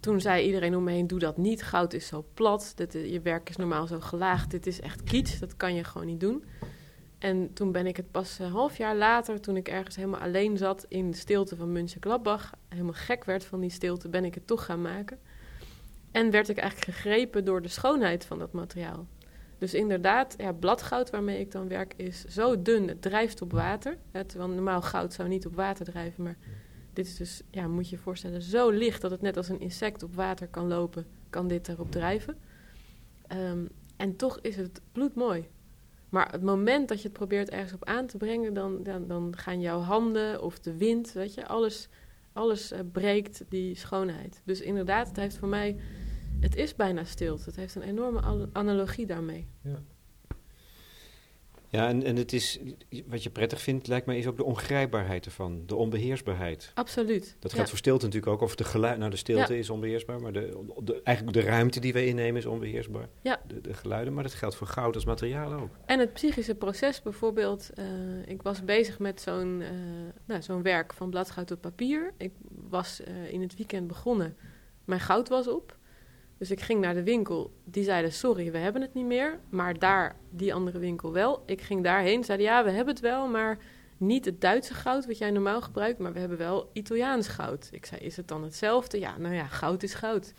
toen 0.00 0.20
zei 0.20 0.46
iedereen 0.46 0.76
om 0.76 0.84
me 0.84 0.90
heen: 0.90 1.06
Doe 1.06 1.18
dat 1.18 1.36
niet. 1.36 1.62
Goud 1.62 1.92
is 1.92 2.06
zo 2.06 2.26
plat. 2.34 2.74
Je 2.90 3.20
werk 3.22 3.48
is 3.48 3.56
normaal 3.56 3.86
zo 3.86 4.00
gelaagd. 4.00 4.50
Dit 4.50 4.66
is 4.66 4.80
echt 4.80 5.02
kitsch. 5.02 5.38
Dat 5.38 5.56
kan 5.56 5.74
je 5.74 5.84
gewoon 5.84 6.06
niet 6.06 6.20
doen. 6.20 6.44
En 7.18 7.52
toen 7.52 7.72
ben 7.72 7.86
ik 7.86 7.96
het 7.96 8.10
pas 8.10 8.38
een 8.38 8.50
half 8.50 8.76
jaar 8.76 8.96
later, 8.96 9.40
toen 9.40 9.56
ik 9.56 9.68
ergens 9.68 9.96
helemaal 9.96 10.20
alleen 10.20 10.56
zat 10.56 10.84
in 10.88 11.10
de 11.10 11.16
stilte 11.16 11.56
van 11.56 11.72
München 11.72 12.02
Gladbach, 12.02 12.52
helemaal 12.68 12.92
gek 12.92 13.24
werd 13.24 13.44
van 13.44 13.60
die 13.60 13.70
stilte, 13.70 14.08
ben 14.08 14.24
ik 14.24 14.34
het 14.34 14.46
toch 14.46 14.64
gaan 14.64 14.82
maken. 14.82 15.18
En 16.10 16.30
werd 16.30 16.48
ik 16.48 16.56
eigenlijk 16.56 16.90
gegrepen 16.90 17.44
door 17.44 17.62
de 17.62 17.68
schoonheid 17.68 18.24
van 18.24 18.38
dat 18.38 18.52
materiaal. 18.52 19.06
Dus 19.58 19.74
inderdaad, 19.74 20.34
ja, 20.38 20.52
bladgoud 20.52 21.10
waarmee 21.10 21.40
ik 21.40 21.50
dan 21.50 21.68
werk 21.68 21.94
is 21.96 22.24
zo 22.24 22.62
dun, 22.62 22.88
het 22.88 23.02
drijft 23.02 23.42
op 23.42 23.52
water. 23.52 23.98
Het, 24.10 24.34
want 24.34 24.54
normaal 24.54 24.82
goud 24.82 25.12
zou 25.12 25.28
niet 25.28 25.46
op 25.46 25.54
water 25.54 25.84
drijven, 25.84 26.24
maar 26.24 26.36
dit 26.92 27.06
is 27.06 27.16
dus, 27.16 27.42
ja, 27.50 27.68
moet 27.68 27.88
je 27.88 27.96
je 27.96 28.02
voorstellen, 28.02 28.42
zo 28.42 28.70
licht 28.70 29.00
dat 29.00 29.10
het 29.10 29.20
net 29.20 29.36
als 29.36 29.48
een 29.48 29.60
insect 29.60 30.02
op 30.02 30.14
water 30.14 30.48
kan 30.48 30.68
lopen, 30.68 31.06
kan 31.30 31.48
dit 31.48 31.68
erop 31.68 31.90
drijven. 31.90 32.36
Ehm, 33.26 33.64
en 33.96 34.16
toch 34.16 34.38
is 34.40 34.56
het 34.56 34.80
bloedmooi. 34.92 35.48
Maar 36.08 36.32
het 36.32 36.42
moment 36.42 36.88
dat 36.88 36.98
je 36.98 37.08
het 37.08 37.16
probeert 37.16 37.50
ergens 37.50 37.72
op 37.72 37.84
aan 37.84 38.06
te 38.06 38.16
brengen, 38.16 38.54
dan, 38.54 38.82
dan, 38.82 39.06
dan 39.06 39.36
gaan 39.36 39.60
jouw 39.60 39.80
handen 39.80 40.42
of 40.42 40.58
de 40.58 40.76
wind, 40.76 41.12
weet 41.12 41.34
je, 41.34 41.46
alles, 41.46 41.88
alles 42.32 42.72
uh, 42.72 42.78
breekt 42.92 43.44
die 43.48 43.74
schoonheid. 43.74 44.42
Dus 44.44 44.60
inderdaad, 44.60 45.08
het 45.08 45.16
heeft 45.16 45.36
voor 45.36 45.48
mij 45.48 45.76
het 46.46 46.56
is 46.56 46.74
bijna 46.74 47.04
stilte. 47.04 47.44
Het 47.44 47.56
heeft 47.56 47.74
een 47.74 47.82
enorme 47.82 48.48
analogie 48.52 49.06
daarmee. 49.06 49.46
Ja. 49.62 49.82
Ja, 51.68 51.88
en, 51.88 52.02
en 52.02 52.16
het 52.16 52.32
is, 52.32 52.58
wat 53.06 53.22
je 53.22 53.30
prettig 53.30 53.60
vindt, 53.60 53.86
lijkt 53.86 54.06
mij, 54.06 54.18
is 54.18 54.26
ook 54.26 54.36
de 54.36 54.44
ongrijpbaarheid 54.44 55.24
ervan, 55.24 55.62
de 55.66 55.74
onbeheersbaarheid. 55.74 56.70
Absoluut. 56.74 57.36
Dat 57.38 57.52
geldt 57.52 57.68
voor 57.68 57.78
stilte 57.78 58.04
natuurlijk 58.04 58.32
ook, 58.32 58.40
of 58.40 58.54
de 58.54 58.64
geluid, 58.64 58.98
nou 58.98 59.10
de 59.10 59.16
stilte 59.16 59.58
is 59.58 59.70
onbeheersbaar, 59.70 60.20
maar 60.20 60.32
de, 60.32 60.64
de, 60.82 61.00
eigenlijk 61.02 61.36
de 61.36 61.42
ruimte 61.42 61.80
die 61.80 61.92
we 61.92 62.06
innemen 62.06 62.36
is 62.36 62.46
onbeheersbaar. 62.46 63.08
Ja. 63.22 63.40
De, 63.46 63.60
de, 63.60 63.74
geluiden, 63.74 64.14
maar 64.14 64.22
dat 64.22 64.34
geldt 64.34 64.54
voor 64.54 64.66
goud 64.66 64.94
als 64.94 65.04
materiaal 65.04 65.52
ook. 65.52 65.70
En 65.86 65.98
het 65.98 66.12
psychische 66.12 66.54
proces 66.54 67.02
bijvoorbeeld, 67.02 67.70
uh, 67.78 67.84
ik 68.26 68.42
was 68.42 68.64
bezig 68.64 68.98
met 68.98 69.20
zo'n 69.20 69.60
uh, 69.60 69.68
nou, 70.24 70.42
zo'n 70.42 70.62
werk 70.62 70.92
van 70.92 71.10
bladgoud 71.10 71.50
op 71.50 71.60
papier. 71.60 72.14
Ik 72.16 72.32
was 72.68 73.00
uh, 73.08 73.32
in 73.32 73.40
het 73.40 73.56
weekend 73.56 73.86
begonnen, 73.86 74.36
mijn 74.84 75.00
goud 75.00 75.28
was 75.28 75.48
op. 75.48 75.76
Dus 76.38 76.50
ik 76.50 76.60
ging 76.60 76.80
naar 76.80 76.94
de 76.94 77.02
winkel. 77.02 77.52
Die 77.64 77.84
zeiden: 77.84 78.12
Sorry, 78.12 78.52
we 78.52 78.58
hebben 78.58 78.82
het 78.82 78.94
niet 78.94 79.06
meer. 79.06 79.38
Maar 79.48 79.78
daar, 79.78 80.16
die 80.30 80.54
andere 80.54 80.78
winkel 80.78 81.12
wel. 81.12 81.42
Ik 81.46 81.60
ging 81.60 81.84
daarheen. 81.84 82.24
Zeiden: 82.24 82.46
Ja, 82.46 82.64
we 82.64 82.70
hebben 82.70 82.94
het 82.94 83.02
wel. 83.02 83.28
Maar 83.28 83.58
niet 83.96 84.24
het 84.24 84.40
Duitse 84.40 84.74
goud 84.74 85.06
wat 85.06 85.18
jij 85.18 85.30
normaal 85.30 85.60
gebruikt. 85.60 85.98
Maar 85.98 86.12
we 86.12 86.18
hebben 86.18 86.38
wel 86.38 86.70
Italiaans 86.72 87.28
goud. 87.28 87.68
Ik 87.72 87.86
zei: 87.86 88.00
Is 88.00 88.16
het 88.16 88.28
dan 88.28 88.42
hetzelfde? 88.42 88.98
Ja, 88.98 89.18
nou 89.18 89.34
ja, 89.34 89.46
goud 89.46 89.82
is 89.82 89.94
goud. 89.94 90.32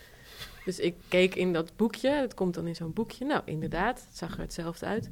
Dus 0.65 0.79
ik 0.79 0.95
keek 1.07 1.35
in 1.35 1.53
dat 1.53 1.75
boekje. 1.75 2.09
Het 2.09 2.33
komt 2.33 2.53
dan 2.53 2.67
in 2.67 2.75
zo'n 2.75 2.93
boekje. 2.93 3.25
Nou, 3.25 3.41
inderdaad, 3.45 4.05
het 4.07 4.17
zag 4.17 4.33
er 4.33 4.39
hetzelfde 4.39 4.85
uit. 4.85 5.09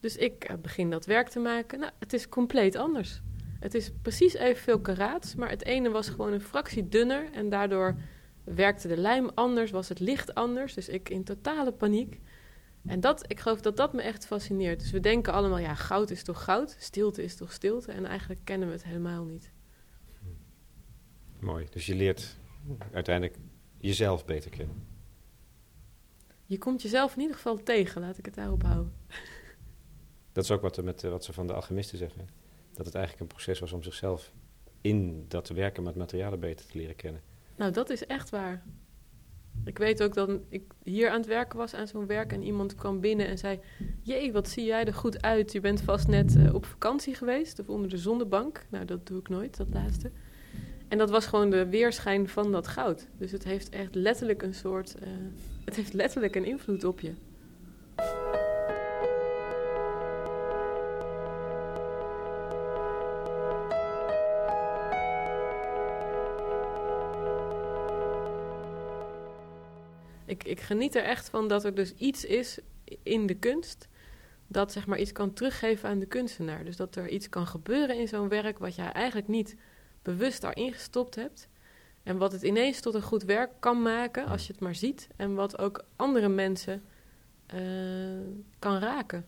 Dus 0.00 0.16
ik 0.16 0.44
eh, 0.44 0.56
begin 0.56 0.90
dat 0.90 1.06
werk 1.06 1.28
te 1.28 1.38
maken. 1.38 1.78
Nou, 1.78 1.92
het 1.98 2.12
is 2.12 2.28
compleet 2.28 2.76
anders. 2.76 3.20
Het 3.60 3.74
is 3.74 3.90
precies 4.02 4.34
evenveel 4.34 4.80
karaats. 4.80 5.34
Maar 5.34 5.50
het 5.50 5.64
ene 5.64 5.90
was 5.90 6.08
gewoon 6.08 6.32
een 6.32 6.40
fractie 6.40 6.88
dunner. 6.88 7.28
En 7.32 7.48
daardoor 7.48 7.96
werkte 8.54 8.88
de 8.88 8.96
lijm 8.96 9.30
anders, 9.34 9.70
was 9.70 9.88
het 9.88 10.00
licht 10.00 10.34
anders. 10.34 10.74
Dus 10.74 10.88
ik 10.88 11.08
in 11.08 11.24
totale 11.24 11.72
paniek. 11.72 12.20
En 12.86 13.00
dat, 13.00 13.30
ik 13.30 13.40
geloof 13.40 13.60
dat 13.60 13.76
dat 13.76 13.92
me 13.92 14.02
echt 14.02 14.26
fascineert. 14.26 14.80
Dus 14.80 14.90
we 14.90 15.00
denken 15.00 15.32
allemaal, 15.32 15.58
ja, 15.58 15.74
goud 15.74 16.10
is 16.10 16.22
toch 16.22 16.44
goud, 16.44 16.76
stilte 16.78 17.22
is 17.22 17.36
toch 17.36 17.52
stilte. 17.52 17.92
En 17.92 18.04
eigenlijk 18.04 18.40
kennen 18.44 18.68
we 18.68 18.74
het 18.74 18.84
helemaal 18.84 19.24
niet. 19.24 19.52
Mooi, 21.38 21.66
dus 21.70 21.86
je 21.86 21.94
leert 21.94 22.36
uiteindelijk 22.92 23.36
jezelf 23.78 24.24
beter 24.24 24.50
kennen. 24.50 24.86
Je 26.44 26.58
komt 26.58 26.82
jezelf 26.82 27.14
in 27.14 27.20
ieder 27.20 27.36
geval 27.36 27.62
tegen, 27.62 28.00
laat 28.00 28.18
ik 28.18 28.24
het 28.24 28.34
daarop 28.34 28.62
houden. 28.62 28.92
Dat 30.32 30.44
is 30.44 30.50
ook 30.50 30.60
wat, 30.60 30.82
met, 30.82 31.02
wat 31.02 31.24
ze 31.24 31.32
van 31.32 31.46
de 31.46 31.52
alchemisten 31.52 31.98
zeggen. 31.98 32.28
Dat 32.72 32.86
het 32.86 32.94
eigenlijk 32.94 33.24
een 33.24 33.36
proces 33.36 33.58
was 33.58 33.72
om 33.72 33.82
zichzelf 33.82 34.32
in 34.80 35.24
dat 35.28 35.48
werken 35.48 35.82
met 35.82 35.94
materialen 35.94 36.40
beter 36.40 36.66
te 36.66 36.78
leren 36.78 36.96
kennen. 36.96 37.22
Nou, 37.56 37.72
dat 37.72 37.90
is 37.90 38.06
echt 38.06 38.30
waar. 38.30 38.62
Ik 39.64 39.78
weet 39.78 40.02
ook 40.02 40.14
dat 40.14 40.30
ik 40.48 40.62
hier 40.82 41.10
aan 41.10 41.16
het 41.16 41.26
werken 41.26 41.58
was 41.58 41.74
aan 41.74 41.86
zo'n 41.86 42.06
werk 42.06 42.32
en 42.32 42.42
iemand 42.42 42.74
kwam 42.74 43.00
binnen 43.00 43.26
en 43.26 43.38
zei: 43.38 43.60
Jee, 44.02 44.32
wat 44.32 44.48
zie 44.48 44.64
jij 44.64 44.84
er 44.84 44.94
goed 44.94 45.22
uit? 45.22 45.52
Je 45.52 45.60
bent 45.60 45.80
vast 45.80 46.08
net 46.08 46.36
uh, 46.36 46.54
op 46.54 46.66
vakantie 46.66 47.14
geweest 47.14 47.58
of 47.58 47.68
onder 47.68 47.90
de 47.90 47.96
zonnebank. 47.96 48.66
Nou, 48.70 48.84
dat 48.84 49.06
doe 49.06 49.18
ik 49.18 49.28
nooit, 49.28 49.56
dat 49.56 49.66
laatste. 49.72 50.10
En 50.88 50.98
dat 50.98 51.10
was 51.10 51.26
gewoon 51.26 51.50
de 51.50 51.68
weerschijn 51.68 52.28
van 52.28 52.52
dat 52.52 52.66
goud. 52.66 53.06
Dus 53.18 53.32
het 53.32 53.44
heeft 53.44 53.68
echt 53.68 53.94
letterlijk 53.94 54.42
een 54.42 54.54
soort. 54.54 54.94
Uh, 55.02 55.08
het 55.64 55.76
heeft 55.76 55.92
letterlijk 55.92 56.34
een 56.34 56.44
invloed 56.44 56.84
op 56.84 57.00
je. 57.00 57.12
Ik, 70.40 70.44
ik 70.44 70.60
geniet 70.60 70.94
er 70.94 71.02
echt 71.02 71.30
van 71.30 71.48
dat 71.48 71.64
er 71.64 71.74
dus 71.74 71.94
iets 71.94 72.24
is 72.24 72.58
in 73.02 73.26
de 73.26 73.34
kunst 73.34 73.88
dat 74.46 74.72
zeg 74.72 74.86
maar 74.86 74.98
iets 74.98 75.12
kan 75.12 75.32
teruggeven 75.32 75.88
aan 75.88 75.98
de 75.98 76.06
kunstenaar. 76.06 76.64
Dus 76.64 76.76
dat 76.76 76.96
er 76.96 77.08
iets 77.08 77.28
kan 77.28 77.46
gebeuren 77.46 77.98
in 77.98 78.08
zo'n 78.08 78.28
werk 78.28 78.58
wat 78.58 78.74
jij 78.74 78.92
eigenlijk 78.92 79.28
niet 79.28 79.56
bewust 80.02 80.40
daarin 80.40 80.72
gestopt 80.72 81.14
hebt. 81.14 81.48
En 82.02 82.16
wat 82.18 82.32
het 82.32 82.42
ineens 82.42 82.80
tot 82.80 82.94
een 82.94 83.02
goed 83.02 83.22
werk 83.22 83.50
kan 83.60 83.82
maken 83.82 84.26
als 84.26 84.46
je 84.46 84.52
het 84.52 84.60
maar 84.60 84.74
ziet. 84.74 85.08
En 85.16 85.34
wat 85.34 85.58
ook 85.58 85.84
andere 85.96 86.28
mensen 86.28 86.82
uh, 87.54 87.60
kan 88.58 88.78
raken. 88.78 89.26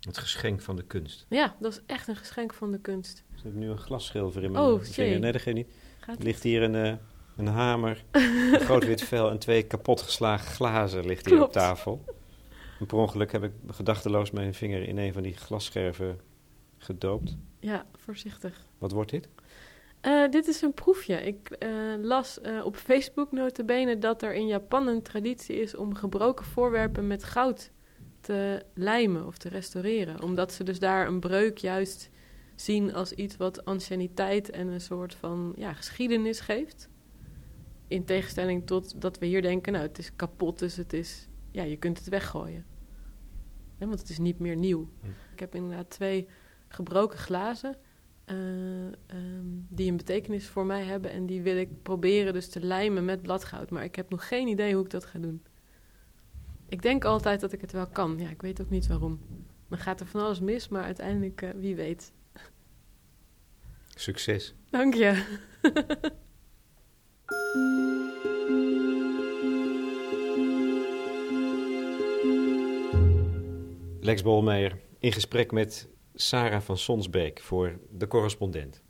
Het 0.00 0.18
geschenk 0.18 0.60
van 0.60 0.76
de 0.76 0.84
kunst. 0.84 1.26
Ja, 1.28 1.56
dat 1.60 1.72
is 1.72 1.80
echt 1.86 2.08
een 2.08 2.16
geschenk 2.16 2.54
van 2.54 2.72
de 2.72 2.78
kunst. 2.78 3.24
Ik 3.36 3.42
heb 3.42 3.54
nu 3.54 3.68
een 3.68 3.78
glasschilver 3.78 4.42
in 4.42 4.52
mijn 4.52 4.64
oh, 4.64 4.82
vinger. 4.82 5.18
Nee, 5.18 5.32
dat 5.32 5.42
geeft 5.42 5.56
niet. 5.56 5.72
er 6.06 6.16
ligt 6.18 6.42
hier 6.42 6.62
een, 6.62 6.74
uh, 6.74 6.94
een 7.36 7.46
hamer, 7.46 8.04
een 8.10 8.60
groot 8.68 8.84
wit 8.84 9.02
vel 9.02 9.30
en 9.30 9.38
twee 9.38 9.62
kapotgeslagen 9.62 10.52
glazen 10.52 11.06
ligt 11.06 11.26
hier 11.26 11.42
op 11.42 11.52
tafel. 11.52 12.04
En 12.80 12.86
per 12.86 12.96
ongeluk 12.98 13.32
heb 13.32 13.42
ik 13.42 13.52
gedachteloos 13.68 14.30
mijn 14.30 14.54
vinger 14.54 14.88
in 14.88 14.98
een 14.98 15.12
van 15.12 15.22
die 15.22 15.36
glasscherven 15.36 16.20
gedoopt. 16.78 17.36
Ja, 17.60 17.86
voorzichtig. 17.96 18.66
Wat 18.78 18.92
wordt 18.92 19.10
dit? 19.10 19.28
Uh, 20.02 20.30
dit 20.30 20.46
is 20.46 20.62
een 20.62 20.74
proefje. 20.74 21.14
Ik 21.16 21.56
uh, 21.58 21.70
las 22.02 22.38
uh, 22.42 22.64
op 22.64 22.76
Facebook 22.76 23.32
notabene 23.32 23.98
dat 23.98 24.22
er 24.22 24.34
in 24.34 24.46
Japan 24.46 24.86
een 24.86 25.02
traditie 25.02 25.56
is 25.60 25.76
om 25.76 25.94
gebroken 25.94 26.44
voorwerpen 26.44 27.06
met 27.06 27.24
goud 27.24 27.70
te 28.20 28.62
lijmen 28.74 29.26
of 29.26 29.36
te 29.36 29.48
restaureren. 29.48 30.22
Omdat 30.22 30.52
ze 30.52 30.64
dus 30.64 30.78
daar 30.78 31.06
een 31.06 31.20
breuk 31.20 31.58
juist 31.58 32.10
zien 32.54 32.94
als 32.94 33.12
iets 33.12 33.36
wat 33.36 33.64
anciëniteit 33.64 34.50
en 34.50 34.68
een 34.68 34.80
soort 34.80 35.14
van 35.14 35.52
ja, 35.56 35.72
geschiedenis 35.72 36.40
geeft. 36.40 36.88
In 37.94 38.04
tegenstelling 38.04 38.66
tot 38.66 39.00
dat 39.00 39.18
we 39.18 39.26
hier 39.26 39.42
denken, 39.42 39.72
nou 39.72 39.84
het 39.84 39.98
is 39.98 40.16
kapot, 40.16 40.58
dus 40.58 40.76
het 40.76 40.92
is, 40.92 41.28
ja, 41.50 41.62
je 41.62 41.76
kunt 41.76 41.98
het 41.98 42.08
weggooien. 42.08 42.64
want 43.78 43.98
het 43.98 44.08
is 44.08 44.18
niet 44.18 44.38
meer 44.38 44.56
nieuw. 44.56 44.90
Hm. 45.00 45.06
Ik 45.32 45.40
heb 45.40 45.54
inderdaad 45.54 45.90
twee 45.90 46.28
gebroken 46.68 47.18
glazen 47.18 47.76
uh, 48.26 48.36
um, 49.16 49.66
die 49.68 49.90
een 49.90 49.96
betekenis 49.96 50.46
voor 50.46 50.66
mij 50.66 50.84
hebben. 50.84 51.10
En 51.10 51.26
die 51.26 51.42
wil 51.42 51.56
ik 51.56 51.82
proberen 51.82 52.32
dus 52.32 52.48
te 52.48 52.60
lijmen 52.60 53.04
met 53.04 53.22
bladgoud. 53.22 53.70
Maar 53.70 53.84
ik 53.84 53.94
heb 53.94 54.10
nog 54.10 54.28
geen 54.28 54.48
idee 54.48 54.74
hoe 54.74 54.84
ik 54.84 54.90
dat 54.90 55.04
ga 55.04 55.18
doen. 55.18 55.42
Ik 56.68 56.82
denk 56.82 57.04
altijd 57.04 57.40
dat 57.40 57.52
ik 57.52 57.60
het 57.60 57.72
wel 57.72 57.86
kan. 57.86 58.18
Ja, 58.18 58.28
ik 58.28 58.42
weet 58.42 58.60
ook 58.60 58.70
niet 58.70 58.86
waarom. 58.86 59.20
Dan 59.68 59.78
gaat 59.78 60.00
er 60.00 60.06
van 60.06 60.20
alles 60.20 60.40
mis, 60.40 60.68
maar 60.68 60.82
uiteindelijk, 60.82 61.42
uh, 61.42 61.50
wie 61.50 61.76
weet. 61.76 62.12
Succes. 63.94 64.54
Dank 64.70 64.94
je. 64.94 65.40
Lex 74.00 74.22
Bolmeijer 74.22 74.78
in 74.98 75.12
gesprek 75.12 75.52
met 75.52 75.88
Sarah 76.14 76.60
van 76.60 76.78
Sonsbeek 76.78 77.40
voor 77.40 77.78
De 77.90 78.06
Correspondent. 78.06 78.83